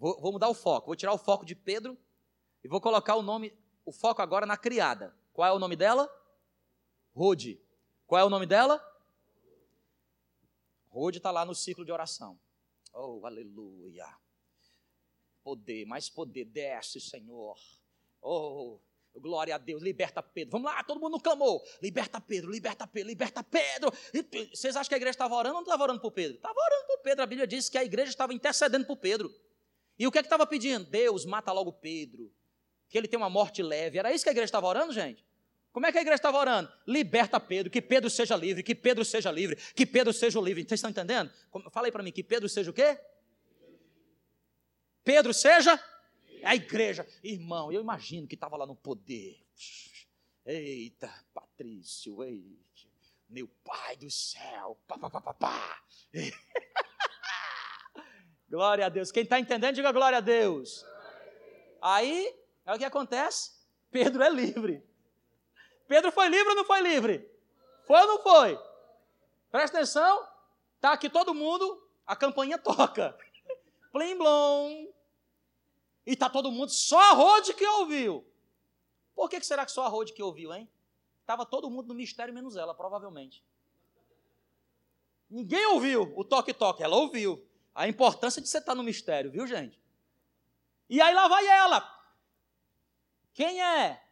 Vou, 0.00 0.18
vou 0.18 0.32
mudar 0.32 0.48
o 0.48 0.54
foco. 0.54 0.86
Vou 0.86 0.96
tirar 0.96 1.12
o 1.12 1.18
foco 1.18 1.44
de 1.44 1.54
Pedro 1.54 1.96
e 2.64 2.68
vou 2.68 2.80
colocar 2.80 3.16
o 3.16 3.22
nome, 3.22 3.52
o 3.84 3.92
foco 3.92 4.22
agora 4.22 4.46
na 4.46 4.56
criada. 4.56 5.14
Qual 5.34 5.46
é 5.46 5.52
o 5.52 5.58
nome 5.58 5.76
dela? 5.76 6.10
Rode. 7.14 7.60
Qual 8.06 8.18
é 8.18 8.24
o 8.24 8.30
nome 8.30 8.46
dela? 8.46 8.82
Rode 10.88 11.18
está 11.18 11.30
lá 11.30 11.44
no 11.44 11.54
ciclo 11.54 11.84
de 11.84 11.92
oração. 11.92 12.40
Oh, 12.94 13.24
aleluia. 13.26 14.08
Poder, 15.44 15.84
mais 15.84 16.08
poder, 16.08 16.46
desce, 16.46 16.98
Senhor. 16.98 17.58
Oh, 18.22 18.80
glória 19.14 19.54
a 19.54 19.58
Deus, 19.58 19.82
liberta 19.82 20.22
Pedro. 20.22 20.52
Vamos 20.52 20.72
lá, 20.72 20.82
todo 20.82 20.98
mundo 20.98 21.20
clamou. 21.20 21.62
Liberta 21.82 22.20
Pedro, 22.20 22.50
liberta 22.50 22.86
Pedro, 22.86 23.08
liberta 23.08 23.44
Pedro. 23.44 23.92
Vocês 24.50 24.76
acham 24.76 24.88
que 24.88 24.94
a 24.94 24.96
igreja 24.96 25.12
estava 25.12 25.34
orando 25.34 25.56
ou 25.56 25.60
não 25.60 25.66
estava 25.66 25.82
orando 25.82 26.00
por 26.00 26.10
Pedro? 26.10 26.36
Estava 26.36 26.58
orando 26.58 26.86
por 26.86 26.98
Pedro. 27.02 27.22
A 27.22 27.26
Bíblia 27.26 27.46
diz 27.46 27.68
que 27.68 27.76
a 27.76 27.84
igreja 27.84 28.10
estava 28.10 28.32
intercedendo 28.32 28.86
por 28.86 28.96
Pedro. 28.96 29.32
E 30.00 30.06
o 30.06 30.10
que 30.10 30.16
é 30.16 30.22
que 30.22 30.26
estava 30.26 30.46
pedindo? 30.46 30.86
Deus, 30.86 31.26
mata 31.26 31.52
logo 31.52 31.70
Pedro. 31.74 32.32
Que 32.88 32.96
ele 32.96 33.06
tenha 33.06 33.20
uma 33.20 33.28
morte 33.28 33.62
leve. 33.62 33.98
Era 33.98 34.10
isso 34.10 34.24
que 34.24 34.30
a 34.30 34.32
igreja 34.32 34.46
estava 34.46 34.66
orando, 34.66 34.94
gente? 34.94 35.22
Como 35.70 35.84
é 35.84 35.92
que 35.92 35.98
a 35.98 36.00
igreja 36.00 36.14
estava 36.14 36.38
orando? 36.38 36.72
Liberta 36.86 37.38
Pedro, 37.38 37.70
que 37.70 37.82
Pedro 37.82 38.08
seja 38.08 38.34
livre, 38.34 38.62
que 38.62 38.74
Pedro 38.74 39.04
seja 39.04 39.30
livre, 39.30 39.56
que 39.76 39.84
Pedro 39.84 40.10
seja 40.14 40.40
livre. 40.40 40.64
Vocês 40.66 40.78
estão 40.78 40.90
entendendo? 40.90 41.30
Fala 41.70 41.86
aí 41.86 41.92
para 41.92 42.02
mim, 42.02 42.12
que 42.12 42.24
Pedro 42.24 42.48
seja 42.48 42.70
o 42.70 42.74
quê? 42.74 42.98
Pedro 45.04 45.34
seja 45.34 45.78
a 46.44 46.56
igreja. 46.56 47.06
Irmão, 47.22 47.70
eu 47.70 47.82
imagino 47.82 48.26
que 48.26 48.36
estava 48.36 48.56
lá 48.56 48.64
no 48.64 48.74
poder. 48.74 49.38
Eita, 50.46 51.12
Patrício, 51.34 52.24
eita, 52.24 52.88
meu 53.28 53.46
pai 53.62 53.96
do 53.96 54.10
céu. 54.10 54.80
Pá, 54.88 54.96
pá, 54.96 55.10
pá, 55.10 55.20
pá, 55.20 55.34
pá. 55.34 55.84
glória 58.50 58.84
a 58.84 58.88
Deus. 58.88 59.12
Quem 59.12 59.22
está 59.22 59.38
entendendo, 59.38 59.76
diga 59.76 59.92
glória 59.92 60.18
a 60.18 60.20
Deus. 60.20 60.84
Aí, 61.80 62.34
é 62.66 62.74
o 62.74 62.78
que 62.78 62.84
acontece? 62.84 63.52
Pedro 63.90 64.22
é 64.22 64.28
livre. 64.28 64.84
Pedro 65.86 66.12
foi 66.12 66.28
livre 66.28 66.50
ou 66.50 66.56
não 66.56 66.64
foi 66.64 66.80
livre? 66.80 67.30
Foi 67.86 68.00
ou 68.00 68.06
não 68.06 68.22
foi? 68.22 68.58
Presta 69.50 69.78
atenção, 69.78 70.28
tá 70.80 70.92
aqui 70.92 71.08
todo 71.08 71.34
mundo, 71.34 71.82
a 72.06 72.14
campainha 72.14 72.58
toca. 72.58 73.16
Plim 73.92 74.16
blom. 74.18 74.86
E 76.06 76.16
tá 76.16 76.28
todo 76.28 76.52
mundo, 76.52 76.70
só 76.70 76.98
a 76.98 77.12
Rode 77.12 77.54
que 77.54 77.66
ouviu. 77.66 78.24
Por 79.14 79.28
que, 79.28 79.40
que 79.40 79.46
será 79.46 79.64
que 79.64 79.72
só 79.72 79.84
a 79.84 79.88
Rode 79.88 80.12
que 80.12 80.22
ouviu, 80.22 80.52
hein? 80.52 80.68
Tava 81.26 81.44
todo 81.44 81.70
mundo 81.70 81.88
no 81.88 81.94
mistério 81.94 82.34
menos 82.34 82.56
ela, 82.56 82.74
provavelmente. 82.74 83.44
Ninguém 85.28 85.66
ouviu 85.66 86.12
o 86.16 86.24
toque-toque, 86.24 86.82
ela 86.82 86.96
ouviu. 86.96 87.44
A 87.80 87.88
importância 87.88 88.42
de 88.42 88.46
você 88.46 88.58
estar 88.58 88.74
no 88.74 88.82
mistério, 88.82 89.30
viu, 89.30 89.46
gente? 89.46 89.80
E 90.86 91.00
aí 91.00 91.14
lá 91.14 91.26
vai 91.28 91.46
ela. 91.46 91.80
Quem 93.32 93.62
é? 93.62 94.04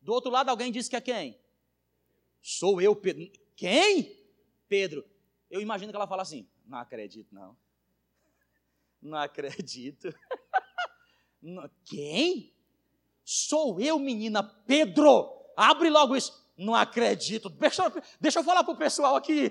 Do 0.00 0.12
outro 0.12 0.30
lado, 0.30 0.48
alguém 0.48 0.70
disse 0.70 0.88
que 0.88 0.94
é 0.94 1.00
quem? 1.00 1.36
Sou 2.40 2.80
eu, 2.80 2.94
Pedro. 2.94 3.28
Quem? 3.56 4.16
Pedro. 4.68 5.04
Eu 5.50 5.60
imagino 5.60 5.90
que 5.90 5.96
ela 5.96 6.06
fala 6.06 6.22
assim: 6.22 6.48
Não 6.64 6.78
acredito, 6.78 7.34
não. 7.34 7.56
Não 9.02 9.18
acredito. 9.18 10.14
Quem? 11.84 12.54
Sou 13.24 13.80
eu, 13.80 13.98
menina 13.98 14.44
Pedro. 14.44 15.28
Abre 15.56 15.90
logo 15.90 16.14
isso. 16.14 16.40
Não 16.56 16.72
acredito. 16.72 17.48
Deixa, 17.48 17.82
deixa 18.20 18.38
eu 18.38 18.44
falar 18.44 18.62
para 18.62 18.74
o 18.74 18.78
pessoal 18.78 19.16
aqui. 19.16 19.50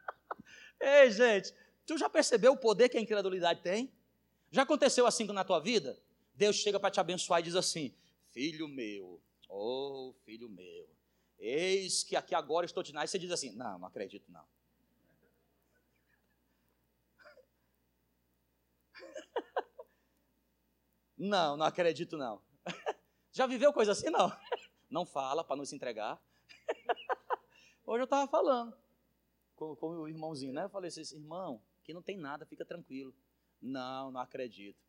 Ei, 0.80 1.10
gente, 1.10 1.52
tu 1.86 1.98
já 1.98 2.08
percebeu 2.08 2.52
o 2.52 2.56
poder 2.56 2.88
que 2.88 2.96
a 2.96 3.00
incredulidade 3.00 3.60
tem? 3.62 3.92
Já 4.50 4.62
aconteceu 4.62 5.06
assim 5.06 5.24
na 5.26 5.44
tua 5.44 5.60
vida? 5.60 5.98
Deus 6.34 6.56
chega 6.56 6.80
para 6.80 6.90
te 6.90 7.00
abençoar 7.00 7.40
e 7.40 7.44
diz 7.44 7.54
assim: 7.54 7.94
Filho 8.32 8.68
meu, 8.68 9.20
Oh, 9.48 10.12
filho 10.24 10.48
meu, 10.48 10.88
eis 11.38 12.02
que 12.02 12.16
aqui 12.16 12.34
agora 12.34 12.66
estou 12.66 12.82
te 12.82 12.92
nascendo. 12.92 13.10
Você 13.10 13.18
diz 13.20 13.30
assim: 13.30 13.52
Não, 13.52 13.78
não 13.78 13.86
acredito, 13.86 14.30
não. 14.30 14.44
Não, 21.16 21.56
não 21.56 21.64
acredito, 21.64 22.16
não. 22.18 22.42
Já 23.30 23.46
viveu 23.46 23.72
coisa 23.72 23.92
assim? 23.92 24.10
Não. 24.10 24.36
Não 24.90 25.06
fala 25.06 25.42
para 25.42 25.56
não 25.56 25.64
se 25.64 25.74
entregar. 25.74 26.20
Hoje 27.86 28.02
eu 28.02 28.04
estava 28.04 28.30
falando 28.30 28.76
com, 29.56 29.74
com 29.76 29.88
o 29.88 30.08
irmãozinho, 30.08 30.52
né? 30.52 30.64
Eu 30.64 30.68
falei 30.68 30.88
assim: 30.88 31.02
irmão, 31.16 31.62
que 31.84 31.94
não 31.94 32.02
tem 32.02 32.16
nada, 32.16 32.46
fica 32.46 32.64
tranquilo. 32.64 33.14
Não, 33.60 34.10
não 34.10 34.20
acredito. 34.20 34.82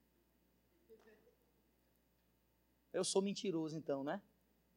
Eu 2.91 3.03
sou 3.03 3.21
mentiroso, 3.21 3.75
então, 3.75 4.03
né? 4.03 4.21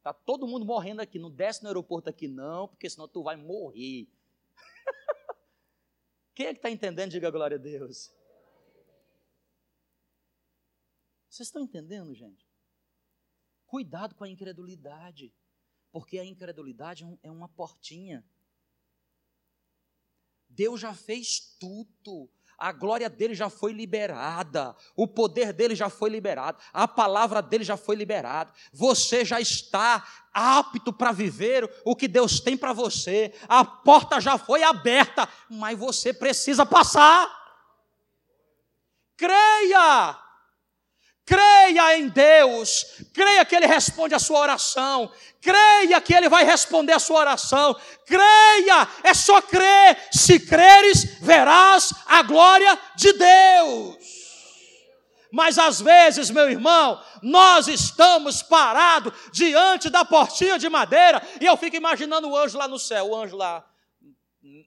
Tá 0.03 0.13
todo 0.13 0.47
mundo 0.47 0.65
morrendo 0.65 1.01
aqui. 1.01 1.17
Não 1.17 1.31
desce 1.31 1.63
no 1.63 1.69
aeroporto 1.69 2.09
aqui, 2.09 2.27
não, 2.27 2.67
porque 2.67 2.89
senão 2.89 3.07
tu 3.07 3.23
vai 3.23 3.37
morrer. 3.37 4.07
Quem 6.35 6.47
é 6.47 6.53
que 6.53 6.59
está 6.59 6.69
entendendo? 6.69 7.11
Diga 7.11 7.31
glória 7.31 7.55
a 7.55 7.59
Deus. 7.59 8.13
Vocês 11.29 11.47
estão 11.47 11.61
entendendo, 11.61 12.13
gente? 12.13 12.45
Cuidado 13.65 14.15
com 14.15 14.23
a 14.23 14.29
incredulidade, 14.29 15.31
porque 15.91 16.17
a 16.17 16.25
incredulidade 16.25 17.05
é, 17.05 17.27
é 17.27 17.31
uma 17.31 17.47
portinha. 17.47 18.25
Deus 20.49 20.79
já 20.79 20.93
fez 20.93 21.55
tudo 21.59 22.29
a 22.59 22.73
glória 22.73 23.09
dele 23.09 23.33
já 23.33 23.49
foi 23.49 23.71
liberada, 23.71 24.75
o 24.95 25.07
poder 25.07 25.53
dele 25.53 25.73
já 25.75 25.89
foi 25.89 26.09
liberado, 26.09 26.57
a 26.73 26.85
palavra 26.87 27.41
dele 27.41 27.63
já 27.63 27.77
foi 27.77 27.95
liberada. 27.95 28.51
Você 28.73 29.23
já 29.23 29.39
está 29.39 30.05
apto 30.33 30.91
para 30.91 31.13
viver 31.13 31.71
o 31.85 31.95
que 31.95 32.07
Deus 32.07 32.41
tem 32.41 32.57
para 32.57 32.73
você. 32.73 33.33
A 33.47 33.63
porta 33.63 34.19
já 34.19 34.37
foi 34.37 34.61
aberta, 34.61 35.27
mas 35.49 35.79
você 35.79 36.13
precisa 36.13 36.65
passar. 36.65 37.33
Creia! 39.15 40.28
Creia 41.29 41.95
em 41.95 42.09
Deus, 42.09 43.03
creia 43.13 43.45
que 43.45 43.55
Ele 43.55 43.67
responde 43.67 44.15
a 44.15 44.19
sua 44.19 44.39
oração, 44.39 45.11
creia 45.39 46.01
que 46.01 46.11
Ele 46.11 46.27
vai 46.27 46.43
responder 46.43 46.93
a 46.93 46.97
sua 46.97 47.19
oração, 47.19 47.79
creia, 48.03 48.87
é 49.03 49.13
só 49.13 49.39
crer, 49.39 50.07
se 50.11 50.39
creres, 50.39 51.19
verás 51.19 51.93
a 52.07 52.23
glória 52.23 52.75
de 52.95 53.13
Deus. 53.13 53.97
Mas 55.31 55.59
às 55.59 55.79
vezes, 55.79 56.31
meu 56.31 56.49
irmão, 56.49 56.99
nós 57.21 57.67
estamos 57.67 58.41
parados 58.41 59.13
diante 59.31 59.87
da 59.87 60.03
portinha 60.03 60.57
de 60.57 60.67
madeira 60.67 61.21
e 61.39 61.45
eu 61.45 61.55
fico 61.55 61.75
imaginando 61.75 62.27
o 62.27 62.35
anjo 62.35 62.57
lá 62.57 62.67
no 62.67 62.79
céu, 62.79 63.09
o 63.09 63.15
anjo 63.15 63.37
lá, 63.37 63.63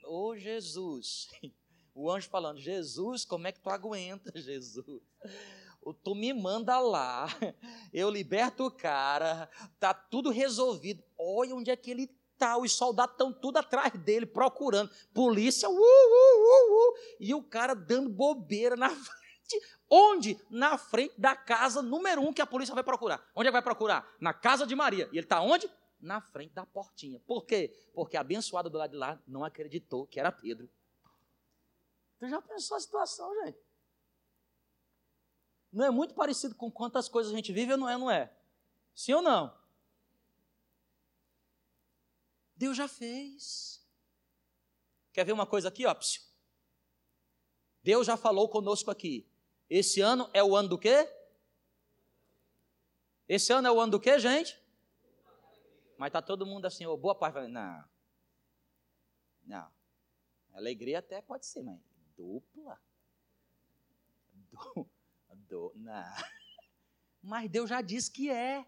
ô 0.05 0.29
oh, 0.29 0.37
Jesus, 0.37 1.27
o 1.93 2.09
anjo 2.09 2.29
falando, 2.29 2.61
Jesus, 2.61 3.25
como 3.25 3.49
é 3.49 3.51
que 3.51 3.59
tu 3.59 3.69
aguenta, 3.69 4.31
Jesus? 4.39 5.03
Tu 6.05 6.15
me 6.15 6.33
manda 6.33 6.79
lá, 6.79 7.27
eu 7.93 8.09
liberto 8.09 8.67
o 8.67 8.71
cara, 8.71 9.49
tá 9.81 9.93
tudo 9.93 10.31
resolvido. 10.31 11.03
Olha 11.19 11.55
onde 11.57 11.71
é 11.71 11.77
que 11.77 11.91
ele 11.91 12.07
tá, 12.39 12.57
os 12.57 12.73
soldados 12.73 13.15
estão 13.15 13.33
tudo 13.33 13.59
atrás 13.59 13.93
dele, 13.93 14.27
procurando. 14.27 14.91
Polícia, 15.15 15.69
uh, 15.69 15.73
uh, 15.73 15.77
uh, 15.77 16.91
uh, 16.91 16.95
e 17.19 17.35
o 17.35 17.43
cara 17.43 17.75
dando 17.75 18.09
bobeira 18.09 18.77
na 18.77 18.91
frente. 18.95 19.61
Onde? 19.91 20.41
Na 20.51 20.79
frente 20.79 21.15
da 21.21 21.37
casa 21.37 21.83
número 21.83 22.21
um 22.21 22.33
que 22.33 22.43
a 22.43 22.47
polícia 22.47 22.75
vai 22.75 22.83
procurar. 22.83 23.25
Onde 23.35 23.49
é 23.49 23.51
que 23.51 23.53
vai 23.53 23.63
procurar? 23.63 24.09
Na 24.21 24.33
casa 24.33 24.67
de 24.67 24.75
Maria. 24.75 25.09
E 25.13 25.19
ele 25.19 25.27
está 25.27 25.41
onde? 25.41 25.71
Na 26.01 26.21
frente 26.21 26.53
da 26.53 26.65
portinha. 26.65 27.21
Por 27.21 27.45
quê? 27.45 27.73
Porque 27.95 28.17
a 28.17 28.21
abençoada 28.21 28.71
do 28.71 28.79
lado 28.79 28.91
de 28.91 28.97
lá 28.97 29.21
não 29.27 29.45
acreditou 29.45 30.07
que 30.07 30.19
era 30.19 30.33
Pedro. 30.33 30.69
Tu 32.19 32.29
já 32.29 32.41
pensou 32.41 32.77
a 32.77 32.81
situação, 32.81 33.33
gente? 33.45 33.59
Não 35.73 35.85
é 35.87 35.91
muito 35.91 36.15
parecido 36.15 36.55
com 36.55 36.71
quantas 36.71 37.09
coisas 37.09 37.33
a 37.33 37.37
gente 37.37 37.53
vive 37.53 37.73
ou 37.73 37.79
não 37.79 37.89
é, 37.89 37.97
não 37.97 38.11
é? 38.11 38.31
Sim 38.95 39.15
ou 39.15 39.23
não? 39.23 39.57
Deus 42.55 42.77
já 42.77 42.87
fez. 42.87 43.83
Quer 45.13 45.25
ver 45.25 45.33
uma 45.33 45.47
coisa 45.47 45.69
aqui, 45.69 45.87
ó? 45.87 45.97
Deus 47.83 48.07
já 48.07 48.17
falou 48.17 48.49
conosco 48.49 48.91
aqui. 48.91 49.27
Esse 49.69 50.01
ano 50.01 50.29
é 50.35 50.45
o 50.45 50.55
ano 50.55 50.69
do 50.69 50.79
quê? 50.79 51.09
Esse 53.27 53.53
ano 53.53 53.67
é 53.67 53.73
o 53.73 53.81
ano 53.81 53.93
do 53.93 54.01
quê, 54.01 54.19
gente? 54.19 54.61
Mas 55.97 56.13
tá 56.13 56.21
todo 56.21 56.45
mundo 56.45 56.67
assim, 56.67 56.85
oh, 56.85 56.97
boa 56.97 57.15
parte, 57.15 57.49
não. 57.49 57.85
Não. 59.45 59.73
Alegria 60.53 60.99
até 60.99 61.23
pode 61.23 61.47
ser, 61.47 61.63
mas 61.63 61.81
dupla. 62.17 62.79
dupla. 64.51 65.02
Não. 65.75 66.05
Mas 67.23 67.51
Deus 67.51 67.69
já 67.69 67.81
disse 67.81 68.11
que 68.11 68.31
é. 68.31 68.67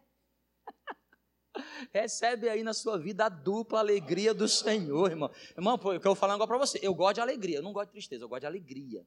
Recebe 1.92 2.49
aí 2.49 2.62
na 2.62 2.75
sua 2.75 2.99
vida 2.99 3.27
a 3.27 3.29
dupla 3.29 3.79
alegria 3.81 4.35
do 4.35 4.49
Senhor, 4.49 5.11
irmão. 5.11 5.31
Irmão, 5.57 5.81
eu 5.92 6.01
vou 6.01 6.14
falar 6.14 6.35
agora 6.35 6.49
para 6.49 6.59
você. 6.59 6.79
Eu 6.83 6.94
gosto 6.94 7.16
de 7.16 7.20
alegria, 7.20 7.59
eu 7.59 7.62
não 7.62 7.73
gosto 7.73 7.87
de 7.87 7.92
tristeza, 7.92 8.25
eu 8.25 8.29
gosto 8.29 8.40
de 8.40 8.47
alegria. 8.47 9.07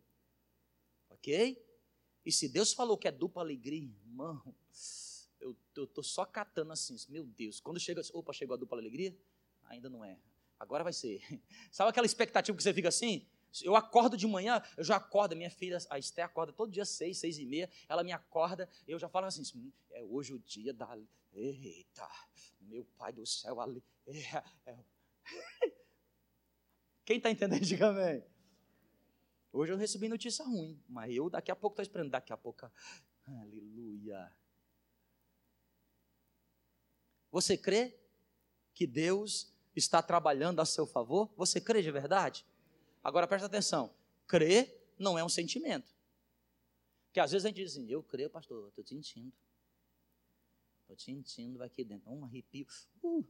Ok? 1.10 1.64
E 2.26 2.32
se 2.32 2.50
Deus 2.50 2.74
falou 2.74 2.98
que 2.98 3.08
é 3.08 3.12
dupla 3.12 3.42
alegria, 3.42 3.84
irmão, 3.84 4.42
eu, 5.40 5.88
tô 5.88 6.04
só 6.04 6.26
catando 6.26 6.72
assim, 6.72 6.96
meu 7.10 7.26
Deus. 7.26 7.60
Quando 7.60 7.80
chega, 7.80 8.02
opa, 8.14 8.34
chegou 8.34 8.56
a 8.56 8.58
dupla 8.58 8.78
alegria? 8.78 9.16
Ainda 9.66 9.90
não 9.90 10.04
é. 10.04 10.20
Agora 10.60 10.84
vai 10.84 10.94
ser. 10.94 11.22
Sabe 11.72 11.90
aquela 11.90 12.06
expectativa 12.06 12.56
que 12.58 12.64
você 12.64 12.74
fica 12.74 12.90
assim? 12.90 13.26
Eu 13.64 13.76
acordo 13.76 14.18
de 14.18 14.28
manhã, 14.28 14.62
eu 14.76 14.84
já 14.84 14.98
acordo, 14.98 15.36
minha 15.36 15.50
filha, 15.50 15.78
a 15.90 16.00
Esté 16.00 16.22
acorda 16.22 16.54
todo 16.54 16.72
dia 16.72 16.86
seis, 16.86 17.18
seis 17.18 17.38
e 17.38 17.46
meia, 17.46 17.70
ela 17.88 18.04
me 18.04 18.12
acorda, 18.12 18.70
eu 18.88 18.98
já 19.00 19.08
falo 19.08 19.26
assim, 19.26 19.44
hum, 19.56 19.72
é 19.92 20.04
hoje 20.04 20.34
o 20.34 20.40
dia 20.40 20.74
da... 20.74 20.98
Eita, 21.34 22.10
meu 22.62 22.86
pai 22.98 23.14
do 23.14 23.26
céu, 23.26 23.60
ali... 23.62 23.84
É, 24.08 24.72
é. 24.72 24.84
Quem 27.06 27.18
está 27.18 27.30
entendendo, 27.30 27.64
diga 27.64 27.90
amém. 27.90 28.24
Hoje 29.52 29.72
eu 29.72 29.78
recebi 29.78 30.08
notícia 30.08 30.44
ruim, 30.46 30.82
mas 30.88 31.14
eu 31.16 31.30
daqui 31.30 31.52
a 31.52 31.56
pouco 31.56 31.74
estou 31.74 31.84
esperando, 31.84 32.12
daqui 32.12 32.34
a 32.34 32.38
pouco... 32.38 32.72
Aleluia. 33.26 34.32
Você 37.32 37.58
crê 37.58 38.00
que 38.74 38.88
Deus 38.88 39.54
está 39.76 40.02
trabalhando 40.02 40.62
a 40.62 40.66
seu 40.66 40.88
favor? 40.88 41.32
Você 41.36 41.60
crê 41.60 41.82
de 41.82 41.92
verdade? 41.92 42.46
Agora 43.08 43.26
presta 43.26 43.48
atenção: 43.48 43.90
crer 44.28 44.94
não 45.00 45.18
é 45.18 45.24
um 45.24 45.30
sentimento. 45.30 45.96
Porque 47.06 47.22
às 47.22 47.32
vezes 47.32 47.46
a 47.46 47.48
gente 47.48 47.64
diz 47.64 47.72
assim: 47.72 47.90
eu 47.90 48.04
creio, 48.04 48.30
pastor, 48.30 48.68
estou 48.68 48.84
te 48.84 48.90
sentindo. 48.90 49.32
Estou 50.82 50.98
sentindo 50.98 51.64
aqui 51.64 51.86
dentro. 51.86 52.12
Um 52.12 52.26
arrepio. 52.26 52.68
Uh, 53.02 53.26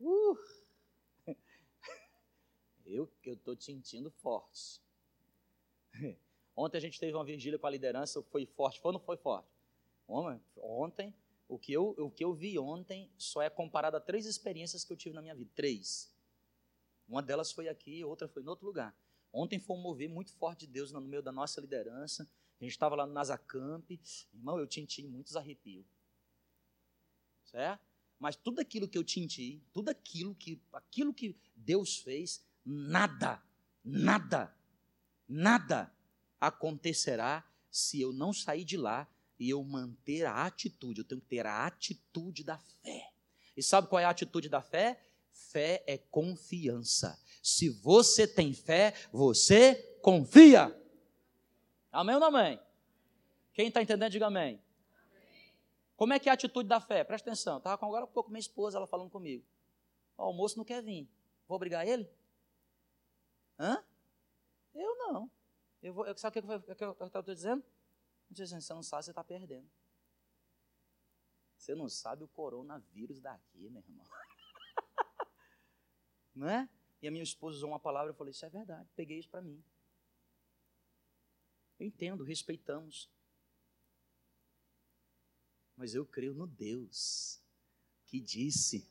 uh. 0.00 0.38
Eu 2.86 3.10
estou 3.24 3.60
sentindo 3.60 4.08
forte. 4.08 4.80
Ontem 6.56 6.78
a 6.78 6.80
gente 6.80 7.00
teve 7.00 7.12
uma 7.12 7.24
vigília 7.24 7.58
com 7.58 7.66
a 7.66 7.70
liderança, 7.70 8.22
foi 8.22 8.46
forte. 8.46 8.80
Foi 8.80 8.90
ou 8.90 8.92
não 8.92 9.00
foi 9.00 9.16
forte? 9.16 9.48
Ontem, 10.06 11.12
o 11.48 11.58
que, 11.58 11.72
eu, 11.72 11.94
o 11.98 12.10
que 12.10 12.24
eu 12.24 12.32
vi 12.34 12.58
ontem 12.58 13.08
só 13.16 13.40
é 13.42 13.48
comparado 13.48 13.96
a 13.96 14.00
três 14.00 14.26
experiências 14.26 14.84
que 14.84 14.92
eu 14.92 14.96
tive 14.96 15.14
na 15.14 15.22
minha 15.22 15.34
vida. 15.34 15.50
Três. 15.54 16.09
Uma 17.10 17.20
delas 17.20 17.50
foi 17.50 17.68
aqui, 17.68 18.04
outra 18.04 18.28
foi 18.28 18.42
em 18.42 18.46
outro 18.46 18.64
lugar. 18.64 18.96
Ontem 19.32 19.58
foi 19.58 19.76
um 19.76 19.80
mover 19.80 20.08
muito 20.08 20.32
forte 20.32 20.60
de 20.64 20.72
Deus 20.72 20.92
no 20.92 21.00
meio 21.00 21.22
da 21.22 21.32
nossa 21.32 21.60
liderança. 21.60 22.22
A 22.60 22.64
gente 22.64 22.72
estava 22.72 22.94
lá 22.94 23.04
no 23.04 23.12
Nazacamp. 23.12 23.90
Irmão, 24.32 24.60
eu 24.60 24.66
tinti 24.66 25.02
muitos 25.02 25.34
arrepios. 25.34 25.84
Certo? 27.44 27.84
Mas 28.16 28.36
tudo 28.36 28.60
aquilo 28.60 28.86
que 28.86 28.96
eu 28.96 29.02
tinti, 29.02 29.60
tudo 29.72 29.88
aquilo 29.88 30.36
que, 30.36 30.60
aquilo 30.72 31.12
que 31.12 31.36
Deus 31.56 31.98
fez, 31.98 32.44
nada, 32.64 33.42
nada, 33.84 34.54
nada 35.28 35.92
acontecerá 36.40 37.44
se 37.70 38.00
eu 38.00 38.12
não 38.12 38.32
sair 38.32 38.64
de 38.64 38.76
lá 38.76 39.08
e 39.38 39.50
eu 39.50 39.64
manter 39.64 40.26
a 40.26 40.44
atitude. 40.46 41.00
Eu 41.00 41.04
tenho 41.04 41.20
que 41.20 41.26
ter 41.26 41.44
a 41.44 41.66
atitude 41.66 42.44
da 42.44 42.58
fé. 42.58 43.12
E 43.56 43.62
sabe 43.62 43.88
qual 43.88 43.98
é 43.98 44.04
a 44.04 44.10
atitude 44.10 44.48
da 44.48 44.62
fé? 44.62 45.02
Fé 45.32 45.82
é 45.86 45.98
confiança. 45.98 47.20
Se 47.42 47.68
você 47.68 48.26
tem 48.26 48.52
fé, 48.52 48.94
você 49.12 49.74
confia. 50.02 50.76
Amém 51.90 52.14
ou 52.14 52.20
não 52.20 52.28
amém? 52.28 52.60
Quem 53.52 53.68
está 53.68 53.82
entendendo, 53.82 54.10
diga 54.10 54.26
amém. 54.26 54.62
Como 55.96 56.12
é 56.12 56.18
que 56.18 56.28
é 56.28 56.32
a 56.32 56.34
atitude 56.34 56.68
da 56.68 56.80
fé? 56.80 57.04
Presta 57.04 57.28
atenção. 57.28 57.58
Estava 57.58 57.76
com 57.76 57.86
agora 57.86 58.04
um 58.04 58.08
pouco 58.08 58.30
minha 58.30 58.40
esposa, 58.40 58.78
ela 58.78 58.86
falando 58.86 59.10
comigo. 59.10 59.44
O 60.16 60.22
almoço 60.22 60.56
não 60.56 60.64
quer 60.64 60.82
vir. 60.82 61.08
Vou 61.46 61.56
obrigar 61.56 61.86
ele? 61.86 62.10
Hã? 63.58 63.84
Eu 64.74 64.96
não. 64.96 65.30
Eu 65.82 65.92
vou, 65.92 66.06
sabe 66.16 66.38
o 66.38 66.42
que, 66.42 66.74
que, 66.74 66.84
eu 66.84 66.92
estou 67.06 67.22
dizendo? 67.22 67.62
Dizendo, 68.30 68.62
você 68.62 68.72
não 68.72 68.82
sabe, 68.82 69.04
você 69.04 69.10
está 69.10 69.24
perdendo. 69.24 69.68
Você 71.56 71.74
não 71.74 71.88
sabe 71.88 72.24
o 72.24 72.28
coronavírus 72.28 73.20
daqui, 73.20 73.68
meu 73.68 73.82
irmão. 73.82 74.06
Não 76.34 76.48
é? 76.48 76.68
E 77.02 77.08
a 77.08 77.10
minha 77.10 77.22
esposa 77.22 77.56
usou 77.56 77.70
uma 77.70 77.80
palavra, 77.80 78.10
eu 78.10 78.14
falei, 78.14 78.30
isso 78.30 78.44
é 78.44 78.50
verdade, 78.50 78.88
peguei 78.94 79.18
isso 79.18 79.28
para 79.28 79.40
mim. 79.40 79.62
Eu 81.78 81.86
entendo, 81.86 82.22
respeitamos. 82.22 83.08
Mas 85.76 85.94
eu 85.94 86.04
creio 86.04 86.34
no 86.34 86.46
Deus 86.46 87.40
que 88.04 88.20
disse, 88.20 88.86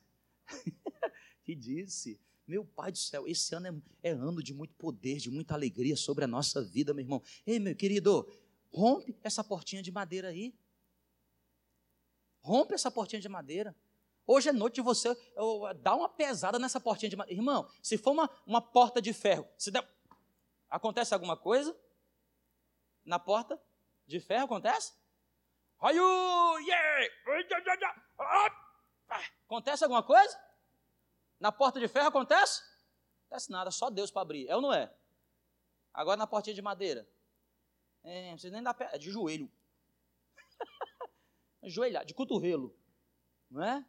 que 1.44 1.54
disse, 1.54 2.20
meu 2.48 2.66
Pai 2.66 2.92
do 2.92 2.98
céu, 2.98 3.28
esse 3.28 3.54
ano 3.54 3.84
é, 4.02 4.10
é, 4.10 4.12
ano 4.12 4.42
de 4.42 4.56
muito 4.56 4.74
poder, 4.74 5.18
de 5.18 5.30
muita 5.30 5.54
alegria 5.54 5.96
sobre 5.96 6.24
a 6.24 6.28
nossa 6.28 6.64
vida, 6.64 6.96
meu 6.96 7.04
irmão. 7.04 7.22
Ei, 7.46 7.60
meu 7.60 7.76
querido, 7.76 8.28
rompe 8.72 9.16
essa 9.22 9.44
portinha 9.44 9.84
de 9.84 9.92
madeira 9.92 10.30
aí. 10.30 10.52
Rompe 12.42 12.74
essa 12.74 12.90
portinha 12.90 13.22
de 13.22 13.30
madeira. 13.30 13.76
Hoje 14.32 14.50
é 14.50 14.54
noite 14.54 14.76
de 14.76 14.82
você 14.82 15.18
dar 15.78 15.96
uma 15.96 16.08
pesada 16.08 16.60
nessa 16.60 16.80
portinha 16.80 17.10
de 17.10 17.16
madeira. 17.16 17.42
Irmão, 17.42 17.68
se 17.82 17.98
for 17.98 18.12
uma, 18.12 18.30
uma 18.46 18.62
porta 18.62 19.02
de 19.02 19.12
ferro, 19.12 19.50
se 19.58 19.72
der... 19.72 19.84
acontece 20.70 21.16
alguma 21.16 21.36
coisa? 21.36 21.76
Na 23.04 23.18
porta 23.18 23.60
de 24.06 24.20
ferro 24.20 24.46
acontece? 24.46 24.94
Acontece 29.48 29.84
alguma 29.84 30.04
coisa? 30.04 30.40
Na 31.40 31.52
porta 31.52 31.80
de 31.80 31.88
ferro 31.88 32.10
acontece? 32.10 32.62
Acontece 33.26 33.52
nada, 33.52 33.72
só 33.72 33.90
Deus 33.90 34.12
para 34.12 34.22
abrir. 34.22 34.48
É 34.48 34.56
ou 34.56 34.62
não 34.62 34.72
é? 34.72 34.94
Agora 35.92 36.18
na 36.18 36.28
portinha 36.28 36.54
de 36.54 36.62
madeira. 36.62 37.10
É, 38.04 38.26
não 38.26 38.34
precisa 38.34 38.54
nem 38.54 38.62
dar 38.62 38.76
pé, 38.76 38.92
é 38.94 39.00
de 39.00 39.10
joelho. 39.10 39.52
Joelhar, 41.64 42.06
de 42.06 42.14
cotovelo. 42.14 42.78
Não 43.50 43.64
é? 43.64 43.84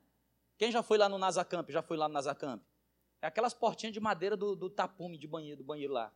Quem 0.61 0.71
já 0.71 0.83
foi 0.83 0.99
lá 0.99 1.09
no 1.09 1.17
Nazacamp? 1.17 1.71
Já 1.71 1.81
foi 1.81 1.97
lá 1.97 2.07
no 2.07 2.13
Nazacamp? 2.13 2.63
É 3.23 3.27
aquelas 3.27 3.55
portinhas 3.55 3.95
de 3.95 3.99
madeira 3.99 4.37
do, 4.37 4.55
do 4.55 4.69
tapume 4.69 5.17
de 5.17 5.27
banheiro, 5.27 5.57
do 5.57 5.65
banheiro 5.65 5.95
lá. 5.95 6.13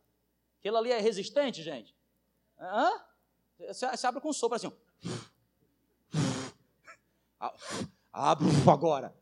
Aquilo 0.59 0.77
ali 0.77 0.91
é 0.91 0.99
resistente, 0.99 1.63
gente? 1.63 1.95
Hã? 2.59 2.91
Você, 3.57 3.87
você 3.87 4.05
abre 4.05 4.21
com 4.21 4.31
sopro 4.31 4.55
assim. 4.55 4.71
Abre 8.13 8.45
agora. 8.71 9.15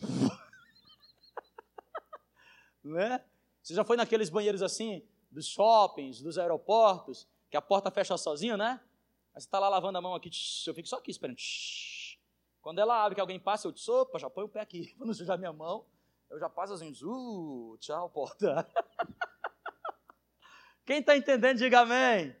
né? 2.82 3.22
Você 3.62 3.74
já 3.74 3.84
foi 3.84 3.98
naqueles 3.98 4.30
banheiros 4.30 4.62
assim, 4.62 5.06
dos 5.30 5.46
shoppings, 5.46 6.22
dos 6.22 6.38
aeroportos, 6.38 7.28
que 7.50 7.56
a 7.58 7.60
porta 7.60 7.90
fecha 7.90 8.16
sozinha, 8.16 8.56
né? 8.56 8.80
Aí 9.34 9.42
você 9.42 9.46
está 9.46 9.58
lá 9.58 9.68
lavando 9.68 9.98
a 9.98 10.00
mão 10.00 10.14
aqui, 10.14 10.30
eu 10.66 10.72
fico 10.72 10.88
só 10.88 10.96
aqui 10.96 11.10
esperando. 11.10 11.38
Quando 12.62 12.78
ela 12.78 13.02
abre 13.02 13.14
que 13.14 13.20
alguém 13.20 13.40
passa, 13.40 13.66
eu 13.66 13.72
disse, 13.72 13.90
opa, 13.90 14.18
já 14.18 14.28
põe 14.28 14.44
o 14.44 14.48
pé 14.48 14.60
aqui, 14.60 14.94
para 14.98 15.06
não 15.06 15.14
sujar 15.14 15.38
minha 15.38 15.52
mão. 15.52 15.84
Eu 16.30 16.38
já 16.38 16.48
passo 16.48 16.74
assim, 16.74 16.92
uh, 17.02 17.76
tchau, 17.80 18.08
porta. 18.10 18.66
Quem 20.84 21.00
está 21.00 21.16
entendendo, 21.16 21.58
diga 21.58 21.80
amém. 21.80 22.36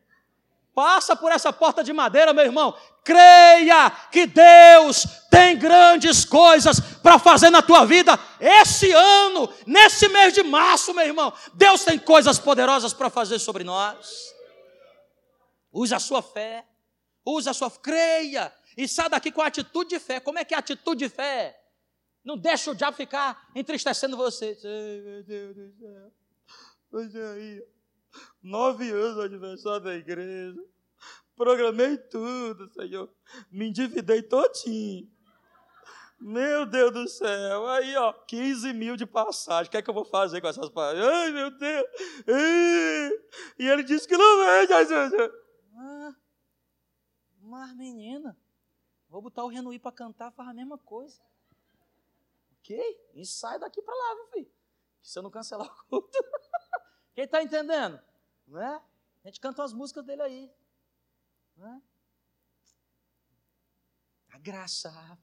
Passa 0.72 1.16
por 1.16 1.32
essa 1.32 1.52
porta 1.52 1.82
de 1.82 1.92
madeira, 1.92 2.32
meu 2.32 2.44
irmão. 2.44 2.76
Creia 3.04 3.90
que 4.12 4.26
Deus 4.26 5.04
tem 5.28 5.58
grandes 5.58 6.24
coisas 6.24 6.78
para 7.02 7.18
fazer 7.18 7.50
na 7.50 7.60
tua 7.60 7.84
vida 7.84 8.18
esse 8.38 8.90
ano, 8.92 9.52
nesse 9.66 10.08
mês 10.08 10.32
de 10.32 10.44
março, 10.44 10.94
meu 10.94 11.04
irmão. 11.04 11.32
Deus 11.54 11.84
tem 11.84 11.98
coisas 11.98 12.38
poderosas 12.38 12.92
para 12.92 13.10
fazer 13.10 13.40
sobre 13.40 13.64
nós. 13.64 14.32
Use 15.72 15.94
a 15.94 15.98
sua 15.98 16.22
fé, 16.22 16.64
use 17.24 17.48
a 17.48 17.54
sua 17.54 17.70
creia 17.70 18.52
e 18.76 18.88
sai 18.88 19.08
daqui 19.08 19.30
com 19.32 19.42
a 19.42 19.46
atitude 19.46 19.90
de 19.90 19.98
fé. 19.98 20.20
Como 20.20 20.38
é 20.38 20.44
que 20.44 20.54
é 20.54 20.56
a 20.56 20.60
atitude 20.60 21.06
de 21.06 21.08
fé? 21.08 21.60
Não 22.24 22.36
deixa 22.36 22.70
o 22.70 22.74
diabo 22.74 22.96
ficar 22.96 23.50
entristecendo 23.54 24.16
você. 24.16 24.56
Ai, 24.64 25.00
meu 25.00 25.24
Deus 25.24 25.56
do 25.56 25.72
céu. 25.78 26.12
É 26.92 27.32
aí. 27.32 27.66
Nove 28.42 28.90
anos 28.90 29.16
de 29.16 29.22
aniversário 29.22 29.80
da 29.80 29.94
igreja. 29.94 30.60
Programei 31.36 31.96
tudo, 31.96 32.70
Senhor. 32.74 33.10
Me 33.50 33.68
endividei 33.68 34.22
todinho. 34.22 35.10
Meu 36.20 36.66
Deus 36.66 36.92
do 36.92 37.08
céu. 37.08 37.66
Aí, 37.68 37.96
ó, 37.96 38.12
15 38.12 38.74
mil 38.74 38.94
de 38.94 39.06
passagem. 39.06 39.68
O 39.68 39.70
que 39.70 39.78
é 39.78 39.82
que 39.82 39.88
eu 39.88 39.94
vou 39.94 40.04
fazer 40.04 40.42
com 40.42 40.48
essas 40.48 40.68
passagens? 40.68 41.06
Ai, 41.06 41.30
meu 41.30 41.50
Deus. 41.50 41.86
E 43.58 43.66
ele 43.66 43.82
disse 43.82 44.06
que 44.06 44.18
não 44.18 44.44
vende. 44.44 44.72
Ah, 45.78 46.14
mas 47.40 47.74
menina, 47.74 48.36
Vou 49.10 49.20
botar 49.20 49.44
o 49.44 49.48
Renuí 49.48 49.76
para 49.76 49.90
cantar, 49.90 50.30
faz 50.30 50.48
a 50.48 50.54
mesma 50.54 50.78
coisa. 50.78 51.20
Ok? 52.52 53.10
E 53.14 53.26
sai 53.26 53.58
daqui 53.58 53.82
para 53.82 53.92
lá, 53.92 54.14
viu, 54.14 54.26
filho? 54.28 54.52
Se 55.02 55.18
eu 55.18 55.22
não 55.24 55.30
cancelar 55.30 55.66
o 55.66 55.84
culto. 55.86 56.08
Quem 57.12 57.24
está 57.24 57.42
entendendo? 57.42 58.00
Não 58.46 58.62
é? 58.62 58.80
A 59.24 59.28
gente 59.28 59.40
canta 59.40 59.64
as 59.64 59.72
músicas 59.72 60.04
dele 60.06 60.22
aí. 60.22 60.52
Não 61.56 61.66
é? 61.66 61.82
A 64.30 64.38
graça. 64.38 65.18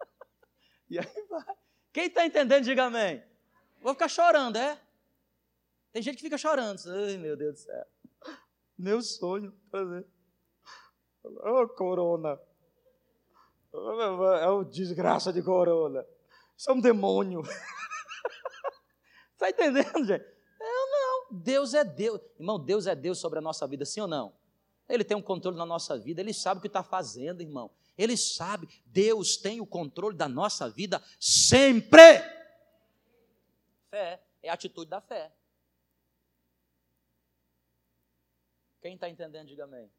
e 0.88 0.98
aí 0.98 1.26
vai. 1.28 1.56
Quem 1.92 2.06
está 2.06 2.24
entendendo, 2.24 2.64
diga 2.64 2.84
amém. 2.84 3.22
Vou 3.80 3.94
ficar 3.94 4.08
chorando, 4.08 4.56
é? 4.56 4.80
Tem 5.92 6.02
gente 6.02 6.16
que 6.16 6.22
fica 6.22 6.38
chorando. 6.38 6.80
Ai, 6.86 7.16
meu 7.16 7.36
Deus 7.36 7.54
do 7.54 7.58
céu. 7.58 7.86
Meu 8.78 9.02
sonho. 9.02 9.52
Ô 11.24 11.62
oh, 11.62 11.68
corona. 11.68 12.40
É 14.40 14.48
o 14.48 14.62
desgraça 14.62 15.32
de 15.32 15.42
corona. 15.42 16.06
Isso 16.56 16.70
é 16.70 16.72
um 16.72 16.80
demônio. 16.80 17.42
Está 19.32 19.50
entendendo, 19.50 20.04
gente? 20.06 20.24
Eu 20.60 20.90
não. 20.90 21.40
Deus 21.40 21.74
é 21.74 21.82
Deus. 21.82 22.20
Irmão, 22.38 22.58
Deus 22.58 22.86
é 22.86 22.94
Deus 22.94 23.18
sobre 23.18 23.40
a 23.40 23.42
nossa 23.42 23.66
vida, 23.66 23.84
sim 23.84 24.00
ou 24.00 24.06
não? 24.06 24.32
Ele 24.88 25.02
tem 25.02 25.16
um 25.16 25.22
controle 25.22 25.56
na 25.56 25.66
nossa 25.66 25.98
vida, 25.98 26.20
ele 26.20 26.32
sabe 26.32 26.58
o 26.58 26.60
que 26.60 26.68
está 26.68 26.82
fazendo, 26.82 27.40
irmão. 27.40 27.70
Ele 27.96 28.16
sabe, 28.16 28.68
Deus 28.86 29.36
tem 29.36 29.60
o 29.60 29.66
controle 29.66 30.16
da 30.16 30.28
nossa 30.28 30.68
vida 30.68 31.02
sempre. 31.18 32.18
Fé 33.90 34.22
é 34.42 34.50
a 34.50 34.54
atitude 34.54 34.90
da 34.90 35.00
fé. 35.00 35.32
Quem 38.82 38.94
está 38.94 39.08
entendendo, 39.08 39.48
diga 39.48 39.64
amém. 39.64 39.90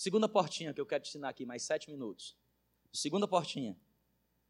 Segunda 0.00 0.26
portinha 0.26 0.72
que 0.72 0.80
eu 0.80 0.86
quero 0.86 1.04
te 1.04 1.10
ensinar 1.10 1.28
aqui, 1.28 1.44
mais 1.44 1.62
sete 1.62 1.90
minutos. 1.90 2.34
Segunda 2.90 3.28
portinha, 3.28 3.76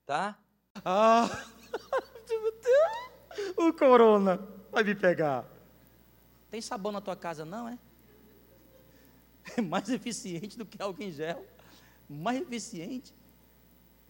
tá? 0.07 0.41
Ah, 0.85 1.29
o 3.59 3.73
corona 3.73 4.37
vai 4.71 4.85
me 4.85 4.95
pegar. 4.95 5.45
Tem 6.53 6.61
sabão 6.61 6.93
na 6.93 7.01
tua 7.01 7.17
casa, 7.17 7.45
não 7.45 7.69
é? 7.69 7.77
É 9.57 9.61
mais 9.75 9.89
eficiente 9.89 10.57
do 10.57 10.65
que 10.65 10.81
álcool 10.81 11.03
em 11.03 11.11
gel. 11.11 11.45
Mais 12.09 12.41
eficiente. 12.41 13.13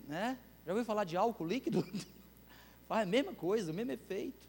Né? 0.07 0.38
Já 0.66 0.72
ouviu 0.72 0.85
falar 0.85 1.05
de 1.05 1.16
álcool 1.16 1.46
líquido? 1.46 1.83
Faz 2.87 3.09
a 3.09 3.11
mesma 3.11 3.33
coisa, 3.33 3.72
o 3.72 3.74
mesmo 3.74 3.92
efeito. 3.92 4.46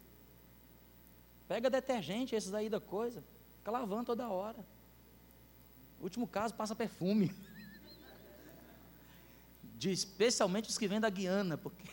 Pega 1.48 1.70
detergente, 1.70 2.34
esses 2.34 2.52
aí 2.52 2.68
da 2.68 2.80
coisa. 2.80 3.24
Fica 3.56 3.70
lavando 3.70 4.04
toda 4.04 4.28
hora. 4.28 4.62
Último 6.02 6.26
caso, 6.26 6.52
passa 6.52 6.74
perfume. 6.74 7.32
De, 9.76 9.92
especialmente 9.92 10.68
os 10.68 10.76
que 10.76 10.88
vêm 10.88 11.00
da 11.00 11.08
Guiana, 11.08 11.56
porque. 11.56 11.88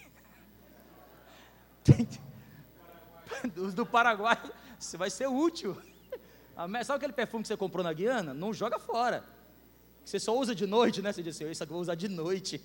Os 3.56 3.74
do 3.74 3.86
Paraguai, 3.86 4.38
você 4.78 4.98
vai 4.98 5.10
ser 5.10 5.28
útil. 5.28 5.80
Sabe 6.84 6.98
aquele 6.98 7.14
perfume 7.14 7.44
que 7.44 7.48
você 7.48 7.56
comprou 7.56 7.84
na 7.84 7.94
Guiana? 7.94 8.34
Não 8.34 8.54
joga 8.54 8.78
fora. 8.80 9.24
Você 10.04 10.20
só 10.20 10.38
usa 10.38 10.54
de 10.54 10.66
noite, 10.66 11.02
né? 11.02 11.14
Você 11.14 11.24
disse, 11.24 11.50
isso 11.50 11.64
aqui 11.64 11.72
eu 11.72 11.76
vou 11.76 11.82
usar 11.82 11.96
de 11.96 12.08
noite. 12.08 12.62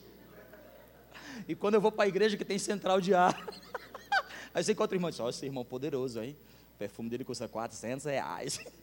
E 1.46 1.54
quando 1.54 1.74
eu 1.74 1.80
vou 1.80 1.92
para 1.92 2.04
a 2.04 2.08
igreja 2.08 2.36
que 2.36 2.44
tem 2.44 2.58
central 2.58 3.00
de 3.00 3.14
ar, 3.14 3.36
aí 4.52 4.64
você 4.64 4.72
encontra 4.72 4.94
o 4.94 4.96
irmão 4.96 5.10
e 5.10 5.12
diz, 5.12 5.20
ó, 5.20 5.28
esse 5.28 5.44
irmão 5.44 5.64
poderoso, 5.64 6.22
hein? 6.22 6.36
O 6.74 6.78
perfume 6.78 7.08
dele 7.08 7.24
custa 7.24 7.46
400 7.46 8.06
reais. 8.06 8.58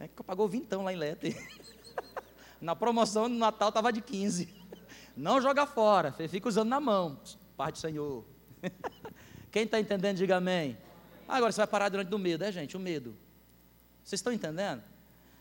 É 0.00 0.06
que 0.06 0.22
pagou 0.22 0.48
vintão 0.48 0.84
lá 0.84 0.92
em 0.92 0.96
Lete. 0.96 1.36
Na 2.60 2.74
promoção 2.74 3.28
do 3.28 3.36
Natal 3.36 3.68
estava 3.68 3.92
de 3.92 4.00
15. 4.00 4.54
Não 5.16 5.40
joga 5.40 5.66
fora, 5.66 6.12
fica 6.12 6.48
usando 6.48 6.68
na 6.68 6.80
mão. 6.80 7.18
Pai 7.56 7.72
do 7.72 7.78
Senhor. 7.78 8.24
Quem 9.50 9.64
está 9.64 9.80
entendendo, 9.80 10.16
diga 10.16 10.36
amém. 10.36 10.76
Agora 11.26 11.52
você 11.52 11.58
vai 11.58 11.66
parar 11.66 11.88
durante 11.88 12.08
do 12.08 12.18
medo, 12.18 12.44
é 12.44 12.52
gente? 12.52 12.76
O 12.76 12.80
medo. 12.80 13.16
Vocês 14.02 14.18
estão 14.18 14.32
entendendo? 14.32 14.82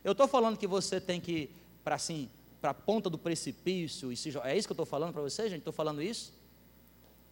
Eu 0.03 0.11
estou 0.11 0.27
falando 0.27 0.57
que 0.57 0.67
você 0.67 0.99
tem 0.99 1.19
que 1.19 1.49
para 1.83 1.95
assim, 1.95 2.29
para 2.59 2.71
a 2.71 2.73
ponta 2.73 3.09
do 3.09 3.17
precipício 3.17 4.11
e 4.11 4.17
se 4.17 4.37
É 4.39 4.57
isso 4.57 4.67
que 4.67 4.71
eu 4.71 4.75
estou 4.75 4.85
falando 4.85 5.13
para 5.13 5.21
você, 5.21 5.43
gente? 5.43 5.59
Estou 5.59 5.73
falando 5.73 6.01
isso? 6.01 6.33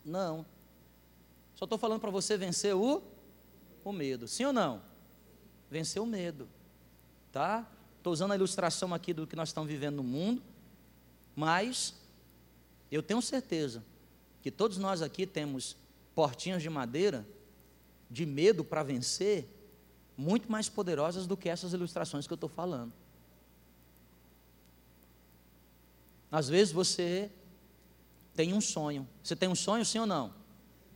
Não. 0.03 0.45
Só 1.55 1.65
estou 1.65 1.77
falando 1.77 1.99
para 1.99 2.11
você 2.11 2.37
vencer 2.37 2.75
o, 2.75 3.01
o 3.83 3.91
medo. 3.91 4.27
Sim 4.27 4.45
ou 4.45 4.53
não? 4.53 4.81
Vencer 5.69 6.01
o 6.01 6.05
medo. 6.05 6.47
Tá? 7.31 7.67
Estou 8.05 8.13
usando 8.13 8.33
a 8.33 8.35
ilustração 8.35 8.93
aqui 8.93 9.15
do 9.15 9.25
que 9.25 9.35
nós 9.35 9.49
estamos 9.49 9.67
vivendo 9.67 9.95
no 9.95 10.03
mundo, 10.03 10.39
mas 11.35 11.95
eu 12.91 13.01
tenho 13.01 13.19
certeza 13.19 13.83
que 14.43 14.51
todos 14.51 14.77
nós 14.77 15.01
aqui 15.01 15.25
temos 15.25 15.75
portinhas 16.13 16.61
de 16.61 16.69
madeira 16.69 17.25
de 18.07 18.23
medo 18.23 18.63
para 18.63 18.83
vencer 18.83 19.49
muito 20.15 20.51
mais 20.51 20.69
poderosas 20.69 21.25
do 21.25 21.35
que 21.35 21.49
essas 21.49 21.73
ilustrações 21.73 22.27
que 22.27 22.33
eu 22.33 22.35
estou 22.35 22.47
falando. 22.47 22.93
Às 26.31 26.47
vezes 26.47 26.71
você 26.71 27.31
tem 28.35 28.53
um 28.53 28.61
sonho. 28.61 29.09
Você 29.23 29.35
tem 29.35 29.49
um 29.49 29.55
sonho, 29.55 29.83
sim 29.83 29.97
ou 29.97 30.05
não? 30.05 30.31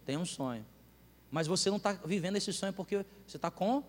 Tem 0.05 0.15
um 0.15 0.25
sonho. 0.25 0.63
Mas 1.31 1.47
você 1.47 1.71
não 1.71 1.77
está 1.77 1.93
vivendo 1.93 2.35
esse 2.35 2.53
sonho 2.53 2.71
porque 2.71 3.03
você 3.25 3.37
está 3.37 3.49
com 3.49 3.83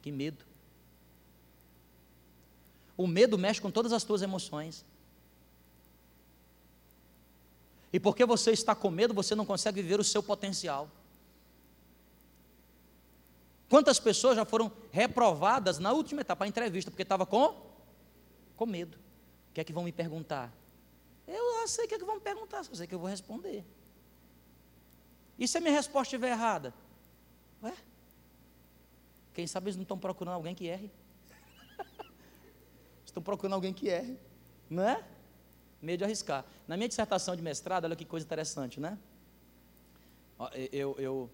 que 0.00 0.12
medo. 0.12 0.49
O 3.00 3.06
medo 3.06 3.38
mexe 3.38 3.62
com 3.62 3.70
todas 3.70 3.94
as 3.94 4.04
tuas 4.04 4.20
emoções. 4.20 4.84
E 7.90 7.98
porque 7.98 8.26
você 8.26 8.50
está 8.50 8.74
com 8.74 8.90
medo, 8.90 9.14
você 9.14 9.34
não 9.34 9.46
consegue 9.46 9.80
viver 9.80 9.98
o 9.98 10.04
seu 10.04 10.22
potencial. 10.22 10.86
Quantas 13.70 13.98
pessoas 13.98 14.36
já 14.36 14.44
foram 14.44 14.70
reprovadas 14.92 15.78
na 15.78 15.92
última 15.92 16.20
etapa, 16.20 16.44
a 16.44 16.48
entrevista, 16.48 16.90
porque 16.90 17.02
estava 17.02 17.24
com, 17.24 17.56
com 18.54 18.66
medo. 18.66 18.98
O 19.48 19.54
que 19.54 19.62
é 19.62 19.64
que 19.64 19.72
vão 19.72 19.84
me 19.84 19.92
perguntar? 19.92 20.52
Eu 21.26 21.66
sei 21.68 21.86
o 21.86 21.88
que 21.88 21.94
é 21.94 21.98
que 21.98 22.04
vão 22.04 22.16
me 22.16 22.20
perguntar, 22.20 22.62
só 22.64 22.74
sei 22.74 22.86
que 22.86 22.94
eu 22.94 22.98
vou 22.98 23.08
responder. 23.08 23.64
E 25.38 25.48
se 25.48 25.56
a 25.56 25.60
minha 25.62 25.72
resposta 25.72 26.14
estiver 26.14 26.32
errada? 26.32 26.74
Ué? 27.62 27.74
Quem 29.32 29.46
sabe 29.46 29.68
eles 29.68 29.76
não 29.76 29.84
estão 29.84 29.98
procurando 29.98 30.34
alguém 30.34 30.54
que 30.54 30.66
erre? 30.66 30.90
Estão 33.10 33.22
procurando 33.22 33.54
alguém 33.54 33.72
que 33.72 33.88
erre, 33.88 34.16
não 34.68 34.82
é? 34.82 35.04
Medo 35.82 35.98
de 35.98 36.04
arriscar. 36.04 36.44
Na 36.66 36.76
minha 36.76 36.88
dissertação 36.88 37.34
de 37.34 37.42
mestrado, 37.42 37.84
olha 37.84 37.96
que 37.96 38.04
coisa 38.04 38.24
interessante, 38.24 38.80
né? 38.80 38.98
Eu, 40.72 40.96
eu 40.98 41.30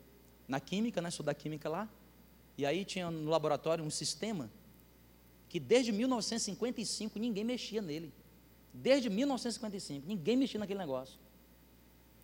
na 0.49 0.61
química, 0.61 1.01
né, 1.01 1.11
da 1.25 1.35
química 1.35 1.69
lá, 1.69 1.89
e 2.59 2.65
aí 2.65 2.85
tinha 2.85 3.11
no 3.11 3.31
laboratório 3.31 3.85
um 3.85 3.91
sistema 3.91 4.51
que 5.49 5.61
desde 5.61 5.93
1955 5.93 7.19
ninguém 7.19 7.45
mexia 7.45 7.81
nele. 7.83 8.13
Desde 8.73 9.09
1955, 9.09 10.07
ninguém 10.07 10.37
mexia 10.37 10.61
naquele 10.61 10.79
negócio. 10.79 11.19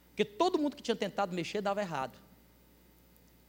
Porque 0.09 0.25
todo 0.25 0.59
mundo 0.59 0.77
que 0.77 0.83
tinha 0.83 0.97
tentado 0.97 1.35
mexer 1.35 1.61
dava 1.63 1.81
errado. 1.81 2.19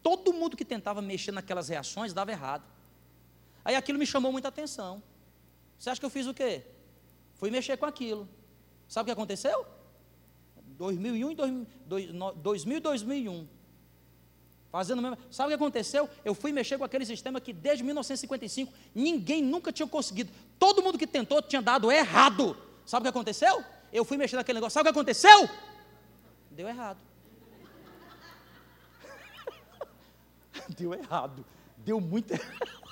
Todo 0.02 0.34
mundo 0.34 0.56
que 0.56 0.64
tentava 0.64 1.02
mexer 1.02 1.32
naquelas 1.32 1.70
reações 1.70 2.14
dava 2.14 2.32
errado. 2.32 2.64
Aí 3.66 3.76
aquilo 3.76 4.00
me 4.00 4.06
chamou 4.06 4.32
muita 4.32 4.48
atenção. 4.48 5.02
Você 5.78 5.90
acha 5.90 6.00
que 6.00 6.06
eu 6.06 6.10
fiz 6.10 6.28
o 6.28 6.34
quê? 6.34 6.64
Fui 7.36 7.50
mexer 7.52 7.78
com 7.78 7.86
aquilo. 7.86 8.28
Sabe 8.88 9.04
o 9.04 9.06
que 9.08 9.12
aconteceu? 9.12 9.66
2001 10.78 11.32
e 11.32 11.36
2000 12.36 12.78
e 12.78 12.80
2001. 12.80 13.48
Fazendo 14.72 15.02
mesmo. 15.02 15.18
Sabe 15.30 15.48
o 15.48 15.50
que 15.50 15.56
aconteceu? 15.64 16.10
Eu 16.26 16.34
fui 16.34 16.52
mexer 16.52 16.78
com 16.78 16.84
aquele 16.84 17.06
sistema 17.06 17.40
que 17.40 17.54
desde 17.54 17.84
1955 17.84 18.74
ninguém 18.96 19.42
nunca 19.42 19.72
tinha 19.72 19.88
conseguido. 19.88 20.32
Todo 20.58 20.82
mundo 20.82 20.98
que 20.98 21.06
tentou 21.06 21.42
tinha 21.42 21.62
dado 21.62 21.92
errado. 21.92 22.58
Sabe 22.86 23.02
o 23.02 23.04
que 23.04 23.10
aconteceu? 23.10 23.64
Eu 23.92 24.04
fui 24.04 24.18
mexer 24.18 24.36
naquele 24.36 24.58
negócio. 24.58 24.74
Sabe 24.74 24.90
o 24.90 24.92
que 24.92 24.98
aconteceu? 24.98 25.48
Deu 26.50 26.68
errado. 26.68 27.00
Deu 30.76 30.94
errado. 30.94 31.46
Deu 31.78 32.02
muito 32.02 32.32
errado. 32.34 32.83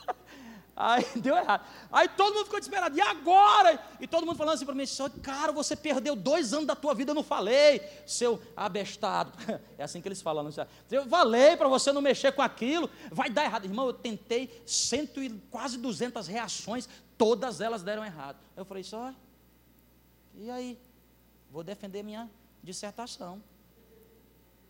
Aí 0.76 1.06
deu 1.20 1.36
errado. 1.36 1.66
Aí 1.92 2.08
todo 2.08 2.34
mundo 2.34 2.46
ficou 2.46 2.60
desesperado. 2.60 2.98
E 2.98 3.02
agora? 3.02 3.84
E 4.00 4.08
todo 4.08 4.26
mundo 4.26 4.38
falando 4.38 4.56
assim 4.56 4.66
para 4.66 4.76
mim: 4.76 4.86
Cara, 5.22 5.52
você 5.52 5.76
perdeu 5.76 6.16
dois 6.16 6.54
anos 6.54 6.66
da 6.66 6.76
tua 6.76 6.94
vida, 6.94 7.12
eu 7.12 7.16
não 7.16 7.24
falei, 7.24 7.82
seu 8.06 8.42
abestado. 8.56 9.32
É 9.78 9.84
assim 9.84 10.00
que 10.00 10.08
eles 10.08 10.22
falam. 10.22 10.44
Não 10.44 10.68
eu 10.92 11.08
falei 11.08 11.58
para 11.58 11.68
você 11.68 11.92
não 11.92 12.02
mexer 12.02 12.32
com 12.34 12.42
aquilo, 12.42 12.88
vai 13.12 13.32
dar 13.32 13.46
errado. 13.46 13.66
Irmão, 13.66 13.88
eu 13.88 13.94
tentei 13.94 14.62
cento 14.66 15.24
e 15.24 15.30
quase 15.50 15.78
duzentas 15.78 16.28
reações, 16.28 16.88
todas 17.18 17.62
elas 17.62 17.82
deram 17.82 18.06
errado. 18.06 18.38
Eu 18.56 18.64
falei: 18.64 18.84
Só, 18.84 19.12
e 20.36 20.50
aí? 20.52 20.80
Vou 21.50 21.64
defender 21.64 22.04
minha 22.04 22.30
dissertação. 22.64 23.42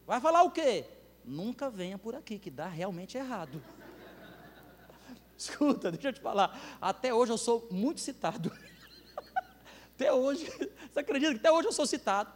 Vai 0.07 0.19
falar 0.19 0.43
o 0.43 0.51
quê? 0.51 0.85
Nunca 1.23 1.69
venha 1.69 1.97
por 1.97 2.15
aqui, 2.15 2.39
que 2.39 2.49
dá 2.49 2.67
realmente 2.67 3.17
errado. 3.17 3.61
Escuta, 5.41 5.91
deixa 5.91 6.09
eu 6.09 6.13
te 6.13 6.21
falar. 6.21 6.55
Até 6.79 7.11
hoje 7.11 7.31
eu 7.31 7.37
sou 7.37 7.67
muito 7.71 7.99
citado. 7.99 8.55
Até 9.95 10.13
hoje, 10.13 10.45
você 10.91 10.99
acredita 10.99 11.31
que 11.31 11.39
até 11.39 11.51
hoje 11.51 11.67
eu 11.67 11.71
sou 11.71 11.85
citado? 11.85 12.31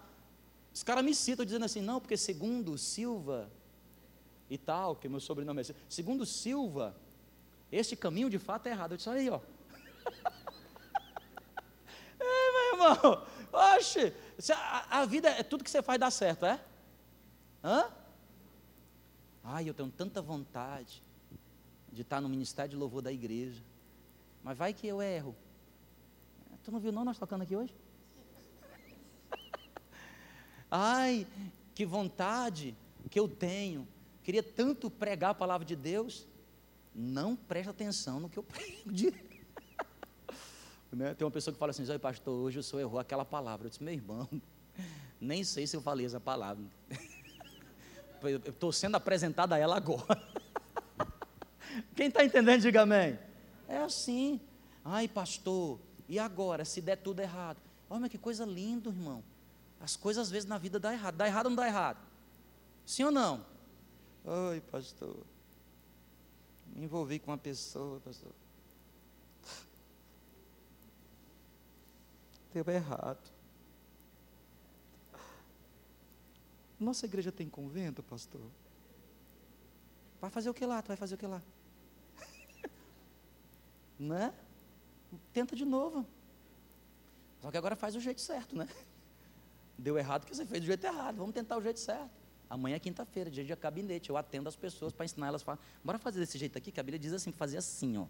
Os 0.73 0.83
caras 0.83 1.03
me 1.03 1.15
citam 1.15 1.45
dizendo 1.45 1.65
assim, 1.65 1.81
não, 1.81 1.99
porque 1.99 2.17
segundo 2.17 2.77
Silva 2.77 3.51
e 4.49 4.57
tal, 4.57 4.95
que 4.95 5.07
meu 5.07 5.19
sobrenome 5.19 5.61
é 5.61 5.65
segundo 5.89 6.25
Silva, 6.25 6.95
este 7.71 7.95
caminho 7.95 8.29
de 8.29 8.39
fato 8.39 8.67
é 8.67 8.71
errado. 8.71 8.91
Eu 8.91 8.97
disse, 8.97 9.09
olha 9.09 9.19
aí, 9.19 9.29
ó. 9.29 9.39
é, 12.19 12.51
meu 12.51 12.73
irmão, 12.73 13.25
oxe, 13.51 14.13
a, 14.51 15.01
a 15.01 15.05
vida 15.05 15.29
é 15.29 15.43
tudo 15.43 15.63
que 15.63 15.69
você 15.69 15.81
faz 15.81 15.99
dá 15.99 16.09
certo, 16.09 16.45
é? 16.45 16.59
Hã? 17.63 17.91
Ai, 19.43 19.69
eu 19.69 19.75
tenho 19.75 19.91
tanta 19.91 20.23
vontade 20.23 21.04
de 21.95 22.01
estar 22.01 22.19
no 22.19 22.27
ministério 22.27 22.71
de 22.71 22.75
louvor 22.75 23.01
da 23.01 23.11
igreja. 23.11 23.63
Mas 24.43 24.57
vai 24.57 24.73
que 24.73 24.85
eu 24.85 25.01
erro. 25.01 25.33
Tu 26.61 26.69
não 26.71 26.79
viu 26.79 26.91
não 26.91 27.05
nós 27.05 27.17
tocando 27.17 27.43
aqui 27.43 27.55
hoje? 27.55 27.73
Ai, 30.69 31.25
que 31.73 31.85
vontade 31.85 32.75
que 33.09 33.17
eu 33.17 33.29
tenho. 33.29 33.87
Queria 34.23 34.43
tanto 34.43 34.91
pregar 34.91 35.31
a 35.31 35.33
palavra 35.33 35.65
de 35.65 35.75
Deus. 35.75 36.27
Não 36.93 37.33
presta 37.33 37.71
atenção 37.71 38.19
no 38.19 38.29
que 38.29 38.37
eu 38.37 38.43
prego. 38.43 39.15
né? 40.91 41.13
Tem 41.13 41.25
uma 41.25 41.31
pessoa 41.31 41.53
que 41.53 41.59
fala 41.59 41.69
assim, 41.69 41.89
Oi, 41.89 41.99
pastor, 41.99 42.33
hoje 42.33 42.59
o 42.59 42.63
senhor 42.63 42.81
errou 42.81 42.99
aquela 42.99 43.23
palavra. 43.23 43.67
Eu 43.67 43.69
disse, 43.69 43.81
meu 43.81 43.93
irmão, 43.93 44.27
nem 45.21 45.45
sei 45.45 45.65
se 45.65 45.77
eu 45.77 45.81
falei 45.81 46.05
essa 46.05 46.19
palavra. 46.19 46.65
Eu 48.21 48.37
estou 48.37 48.73
sendo 48.73 48.95
apresentado 48.95 49.53
a 49.53 49.57
ela 49.57 49.77
agora. 49.77 50.35
Quem 51.95 52.07
está 52.07 52.23
entendendo, 52.23 52.61
diga 52.61 52.81
amém. 52.81 53.17
É 53.67 53.77
assim. 53.77 54.39
Ai, 54.83 55.07
pastor, 55.07 55.79
e 56.07 56.19
agora, 56.19 56.63
se 56.63 56.81
der 56.81 56.97
tudo 56.97 57.21
errado? 57.21 57.57
Olha 57.89 58.09
que 58.09 58.17
coisa 58.17 58.45
linda, 58.45 58.89
irmão. 58.89 59.23
As 59.79 59.95
coisas 59.95 60.27
às 60.27 60.31
vezes 60.31 60.47
na 60.47 60.57
vida 60.57 60.79
dá 60.79 60.93
errado. 60.93 61.15
Dá 61.15 61.27
errado 61.27 61.45
ou 61.45 61.49
não 61.51 61.55
dá 61.55 61.67
errado? 61.67 61.97
Sim 62.85 63.03
ou 63.03 63.11
não? 63.11 63.45
Ai, 64.25 64.61
pastor. 64.71 65.17
Me 66.75 66.83
envolvi 66.83 67.19
com 67.19 67.31
uma 67.31 67.37
pessoa, 67.37 67.99
pastor. 67.99 68.31
Deu 72.53 72.63
errado. 72.73 73.19
Nossa 76.79 77.05
igreja 77.05 77.31
tem 77.31 77.49
convento, 77.49 78.03
pastor? 78.03 78.41
Vai 80.21 80.29
fazer 80.29 80.49
o 80.49 80.53
que 80.53 80.65
lá? 80.65 80.81
Tu 80.81 80.87
vai 80.87 80.97
fazer 80.97 81.15
o 81.15 81.17
que 81.17 81.27
lá? 81.27 81.41
Né? 83.99 84.33
Tenta 85.33 85.55
de 85.55 85.65
novo. 85.65 86.05
Só 87.41 87.51
que 87.51 87.57
agora 87.57 87.75
faz 87.75 87.95
o 87.95 87.99
jeito 87.99 88.21
certo, 88.21 88.55
né? 88.55 88.67
Deu 89.77 89.97
errado 89.97 90.25
que 90.25 90.35
você 90.35 90.45
fez 90.45 90.61
do 90.61 90.67
jeito 90.67 90.85
errado. 90.85 91.17
Vamos 91.17 91.33
tentar 91.33 91.57
o 91.57 91.61
jeito 91.61 91.79
certo. 91.79 92.11
Amanhã 92.49 92.75
é 92.75 92.79
quinta-feira, 92.79 93.29
dia 93.29 93.43
de 93.43 93.55
gabinete. 93.55 94.09
Eu 94.09 94.17
atendo 94.17 94.47
as 94.47 94.55
pessoas 94.55 94.93
para 94.93 95.05
ensinar 95.05 95.27
elas. 95.27 95.41
Falar, 95.41 95.59
Bora 95.83 95.97
fazer 95.97 96.19
desse 96.19 96.37
jeito 96.37 96.57
aqui, 96.57 96.71
que 96.71 96.79
a 96.79 96.83
Bíblia 96.83 96.99
diz 96.99 97.13
assim, 97.13 97.31
fazer 97.31 97.57
assim, 97.57 97.97
ó. 97.97 98.05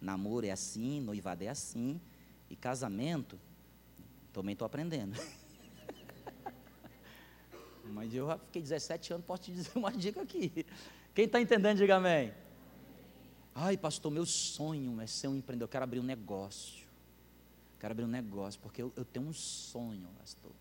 Namoro 0.00 0.46
é 0.46 0.50
assim, 0.50 1.00
noivado 1.00 1.44
é 1.44 1.48
assim. 1.48 2.00
E 2.48 2.56
casamento, 2.56 3.38
também 4.32 4.52
estou 4.52 4.66
aprendendo. 4.66 5.16
Mas 7.84 8.14
eu 8.14 8.26
já 8.26 8.38
fiquei 8.38 8.62
17 8.62 9.14
anos, 9.14 9.26
posso 9.26 9.42
te 9.42 9.52
dizer 9.52 9.72
uma 9.74 9.92
dica 9.92 10.22
aqui. 10.22 10.64
Quem 11.14 11.26
está 11.26 11.40
entendendo, 11.40 11.78
diga 11.78 11.96
amém. 11.96 12.32
Ai, 13.54 13.76
pastor, 13.76 14.10
meu 14.10 14.24
sonho 14.24 15.00
é 15.00 15.06
ser 15.06 15.28
um 15.28 15.36
empreendedor. 15.36 15.66
Eu 15.66 15.70
quero 15.70 15.84
abrir 15.84 16.00
um 16.00 16.04
negócio. 16.04 16.86
Quero 17.78 17.92
abrir 17.92 18.04
um 18.04 18.08
negócio, 18.08 18.60
porque 18.60 18.80
eu, 18.80 18.92
eu 18.96 19.04
tenho 19.04 19.26
um 19.26 19.32
sonho, 19.32 20.08
pastor. 20.18 20.52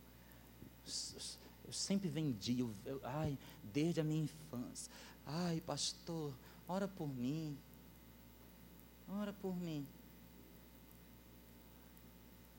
Eu 1.66 1.72
sempre 1.72 2.10
vendi, 2.10 2.60
eu, 2.60 2.74
eu, 2.86 3.00
ai, 3.04 3.38
desde 3.72 4.02
a 4.02 4.04
minha 4.04 4.24
infância. 4.24 4.92
Ai, 5.26 5.62
pastor, 5.62 6.34
ora 6.68 6.88
por 6.88 7.08
mim. 7.08 7.58
Ora 9.08 9.32
por 9.34 9.56
mim. 9.56 9.86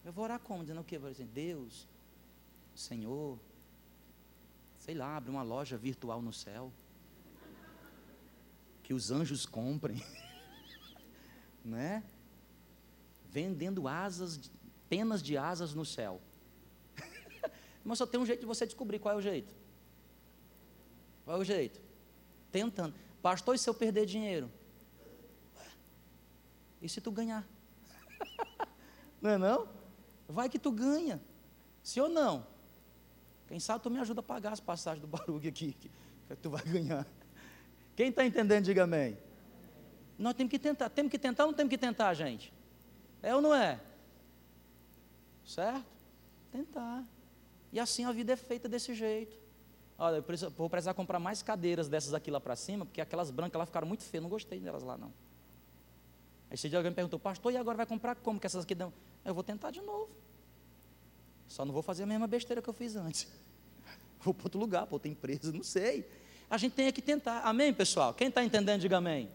Eu 0.05 0.12
vou 0.12 0.24
orar 0.24 0.39
como? 0.39 0.62
Dizendo 0.62 0.80
o 0.80 0.85
quê? 0.85 0.99
Dizer, 0.99 1.26
Deus, 1.26 1.87
Senhor, 2.74 3.39
sei 4.78 4.95
lá, 4.95 5.16
abre 5.16 5.30
uma 5.30 5.43
loja 5.43 5.76
virtual 5.76 6.22
no 6.22 6.33
céu. 6.33 6.72
Que 8.83 8.95
os 8.95 9.11
anjos 9.11 9.45
comprem. 9.47 10.03
né? 11.65 12.03
Vendendo 13.31 13.89
asas, 13.89 14.51
penas 14.89 15.23
de 15.23 15.37
asas 15.37 15.75
no 15.75 15.85
céu. 15.85 16.21
Mas 17.85 17.99
só 17.99 18.07
tem 18.07 18.21
um 18.21 18.27
jeito 18.27 18.41
de 18.41 18.47
você 18.47 18.67
descobrir 18.67 18.99
qual 18.99 19.15
é 19.15 19.19
o 19.19 19.23
jeito. 19.23 19.55
Qual 21.25 21.37
é 21.37 21.41
o 21.41 21.45
jeito? 21.45 21.81
Tentando. 22.51 22.95
Pastor, 23.21 23.55
e 23.55 23.59
se 23.59 23.69
eu 23.69 23.75
perder 23.75 24.05
dinheiro? 24.07 24.51
E 26.81 26.89
se 26.89 27.01
tu 27.01 27.13
ganhar? 27.13 27.47
não 29.21 29.31
é 29.31 29.39
não? 29.39 29.69
Vai 30.29 30.49
que 30.49 30.59
tu 30.59 30.73
ganha. 30.73 31.21
Sim 31.83 32.01
ou 32.01 32.09
não? 32.09 32.47
Quem 33.47 33.61
sabe 33.61 33.83
tu 33.83 33.91
me 33.91 33.99
ajuda 33.99 34.21
a 34.21 34.23
pagar 34.23 34.53
as 34.53 34.61
passagens 34.61 35.03
do 35.03 35.07
barulho 35.07 35.49
aqui, 35.49 35.73
que 35.75 35.91
tu 36.37 36.51
vai 36.51 36.63
ganhar. 36.65 37.07
Quem 37.95 38.09
está 38.09 38.25
entendendo, 38.25 38.65
diga 38.65 38.85
amém. 38.85 39.17
Nós 40.23 40.35
temos 40.35 40.51
que 40.53 40.59
tentar. 40.59 40.89
Temos 40.89 41.11
que 41.11 41.18
tentar 41.18 41.45
ou 41.45 41.51
não 41.51 41.57
temos 41.57 41.70
que 41.70 41.77
tentar, 41.77 42.14
gente? 42.14 42.53
É 43.20 43.35
ou 43.35 43.41
não 43.41 43.53
é? 43.53 43.81
Certo? 45.45 45.85
Tentar. 46.53 47.05
E 47.73 47.81
assim 47.81 48.05
a 48.05 48.12
vida 48.12 48.33
é 48.33 48.37
feita 48.37 48.68
desse 48.68 48.95
jeito. 48.95 49.37
Olha, 49.99 50.16
eu 50.16 50.23
preciso, 50.23 50.51
vou 50.51 50.70
precisar 50.70 50.95
comprar 50.95 51.18
mais 51.18 51.43
cadeiras 51.43 51.89
dessas 51.89 52.14
aqui 52.14 52.31
lá 52.31 52.41
para 52.41 52.55
cima, 52.55 52.87
porque 52.87 53.01
aquelas 53.01 53.31
brancas 53.31 53.59
lá 53.59 53.66
ficaram 53.66 53.87
muito 53.87 54.05
feias, 54.05 54.23
não 54.23 54.31
gostei 54.31 54.61
delas 54.61 54.83
lá 54.83 54.97
não. 54.97 55.09
Aí 56.49 56.55
esse 56.55 56.68
dia 56.68 56.79
alguém 56.79 56.91
me 56.91 56.95
perguntou, 56.95 57.18
pastor, 57.18 57.53
e 57.53 57.57
agora 57.57 57.77
vai 57.77 57.87
comprar 57.87 58.14
como 58.16 58.39
que 58.39 58.47
essas 58.47 58.64
aqui 58.64 58.75
dão? 58.75 58.93
Eu 59.25 59.35
vou 59.35 59.43
tentar 59.43 59.70
de 59.70 59.81
novo. 59.81 60.09
Só 61.49 61.64
não 61.64 61.73
vou 61.73 61.83
fazer 61.83 62.05
a 62.05 62.07
mesma 62.07 62.29
besteira 62.29 62.62
que 62.62 62.68
eu 62.68 62.75
fiz 62.75 62.95
antes. 62.95 63.27
Vou 64.23 64.33
para 64.33 64.47
outro 64.47 64.61
lugar, 64.61 64.87
para 64.87 64.95
outra 64.95 65.11
empresa, 65.11 65.53
não 65.53 65.64
sei. 65.64 66.09
A 66.49 66.57
gente 66.57 66.75
tem 66.75 66.91
que 66.93 67.03
tentar. 67.03 67.41
Amém, 67.41 67.75
pessoal? 67.75 68.14
Quem 68.14 68.29
está 68.29 68.45
entendendo, 68.45 68.81
diga 68.81 68.99
amém. 68.99 69.29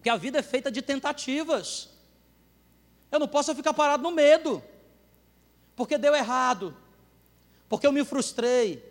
Porque 0.00 0.08
a 0.08 0.16
vida 0.16 0.38
é 0.38 0.42
feita 0.42 0.72
de 0.72 0.80
tentativas. 0.80 1.90
Eu 3.12 3.18
não 3.18 3.28
posso 3.28 3.54
ficar 3.54 3.74
parado 3.74 4.02
no 4.02 4.10
medo. 4.10 4.62
Porque 5.76 5.98
deu 5.98 6.14
errado. 6.14 6.74
Porque 7.68 7.86
eu 7.86 7.92
me 7.92 8.02
frustrei. 8.02 8.82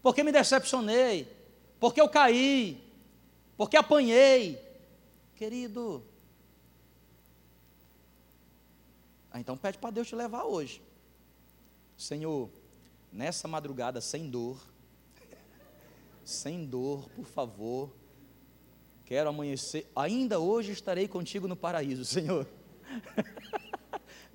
Porque 0.00 0.22
me 0.22 0.30
decepcionei. 0.30 1.36
Porque 1.80 2.00
eu 2.00 2.08
caí. 2.08 2.80
Porque 3.56 3.76
apanhei. 3.76 4.64
Querido. 5.34 6.04
Ah, 9.32 9.40
então 9.40 9.56
pede 9.56 9.78
para 9.78 9.90
Deus 9.90 10.06
te 10.06 10.14
levar 10.14 10.44
hoje. 10.44 10.80
Senhor, 11.96 12.48
nessa 13.12 13.48
madrugada 13.48 14.00
sem 14.00 14.30
dor, 14.30 14.62
sem 16.24 16.64
dor, 16.64 17.08
por 17.16 17.26
favor, 17.26 17.90
quero 19.06 19.30
amanhecer, 19.30 19.90
ainda 19.94 20.38
hoje 20.38 20.72
estarei 20.72 21.08
contigo 21.08 21.48
no 21.48 21.56
paraíso, 21.56 22.04
Senhor. 22.04 22.46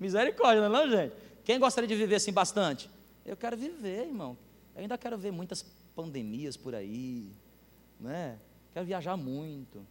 Misericórdia, 0.00 0.68
não 0.68 0.76
é, 0.76 0.86
não, 0.86 0.90
gente? 0.90 1.14
Quem 1.44 1.60
gostaria 1.60 1.86
de 1.86 1.94
viver 1.94 2.16
assim 2.16 2.32
bastante? 2.32 2.90
Eu 3.24 3.36
quero 3.36 3.56
viver, 3.56 4.06
irmão. 4.06 4.36
Eu 4.74 4.80
ainda 4.80 4.96
quero 4.98 5.16
ver 5.16 5.30
muitas 5.30 5.62
pandemias 5.94 6.56
por 6.56 6.74
aí, 6.74 7.30
né? 8.00 8.38
Quero 8.72 8.86
viajar 8.86 9.16
muito. 9.16 9.86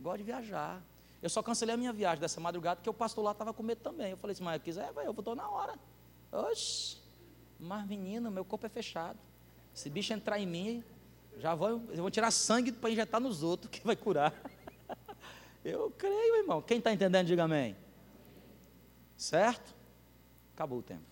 Gosto 0.00 0.18
de 0.18 0.24
viajar. 0.24 0.82
Eu 1.22 1.30
só 1.30 1.42
cancelei 1.42 1.74
a 1.74 1.78
minha 1.78 1.92
viagem 1.92 2.20
dessa 2.20 2.40
madrugada 2.40 2.76
porque 2.76 2.90
o 2.90 2.94
pastor 2.94 3.24
lá 3.24 3.30
estava 3.30 3.54
com 3.54 3.62
medo 3.62 3.80
também. 3.80 4.10
Eu 4.10 4.16
falei 4.16 4.32
assim, 4.32 4.42
mas 4.42 4.60
quiser, 4.60 4.92
vai, 4.92 5.06
eu 5.06 5.12
estou 5.12 5.34
na 5.34 5.48
hora. 5.48 5.78
Oxi. 6.30 6.98
Mas, 7.58 7.86
menino, 7.86 8.30
meu 8.30 8.44
corpo 8.44 8.66
é 8.66 8.68
fechado. 8.68 9.18
Se 9.72 9.88
bicho 9.88 10.12
entrar 10.12 10.38
em 10.38 10.46
mim, 10.46 10.84
já 11.38 11.52
eu 11.52 11.80
vou 11.96 12.10
tirar 12.10 12.30
sangue 12.30 12.72
para 12.72 12.90
injetar 12.90 13.20
nos 13.20 13.42
outros, 13.42 13.70
que 13.70 13.84
vai 13.84 13.96
curar. 13.96 14.32
Eu 15.64 15.90
creio, 15.90 16.36
irmão. 16.36 16.60
Quem 16.60 16.76
está 16.76 16.92
entendendo, 16.92 17.26
diga 17.26 17.44
amém. 17.44 17.74
Certo? 19.16 19.74
Acabou 20.52 20.80
o 20.80 20.82
tempo. 20.82 21.02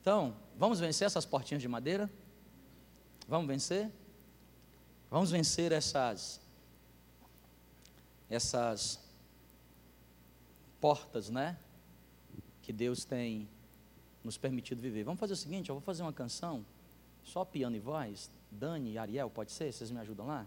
Então, 0.00 0.36
vamos 0.58 0.78
vencer 0.78 1.06
essas 1.06 1.24
portinhas 1.24 1.62
de 1.62 1.68
madeira? 1.68 2.10
Vamos 3.26 3.48
vencer? 3.48 3.90
Vamos 5.10 5.30
vencer 5.30 5.72
essas 5.72 6.42
essas 8.28 9.00
portas, 10.80 11.30
né? 11.30 11.56
Que 12.60 12.72
Deus 12.72 13.04
tem 13.04 13.48
nos 14.22 14.36
permitido 14.36 14.80
viver. 14.80 15.04
Vamos 15.04 15.20
fazer 15.20 15.32
o 15.32 15.36
seguinte, 15.36 15.70
eu 15.70 15.74
vou 15.74 15.82
fazer 15.82 16.02
uma 16.02 16.12
canção, 16.12 16.64
só 17.24 17.44
piano 17.44 17.74
e 17.74 17.80
voz. 17.80 18.30
Dani 18.50 18.92
e 18.92 18.98
Ariel, 18.98 19.28
pode 19.28 19.50
ser? 19.50 19.72
Vocês 19.72 19.90
me 19.90 19.98
ajudam 19.98 20.26
lá? 20.26 20.46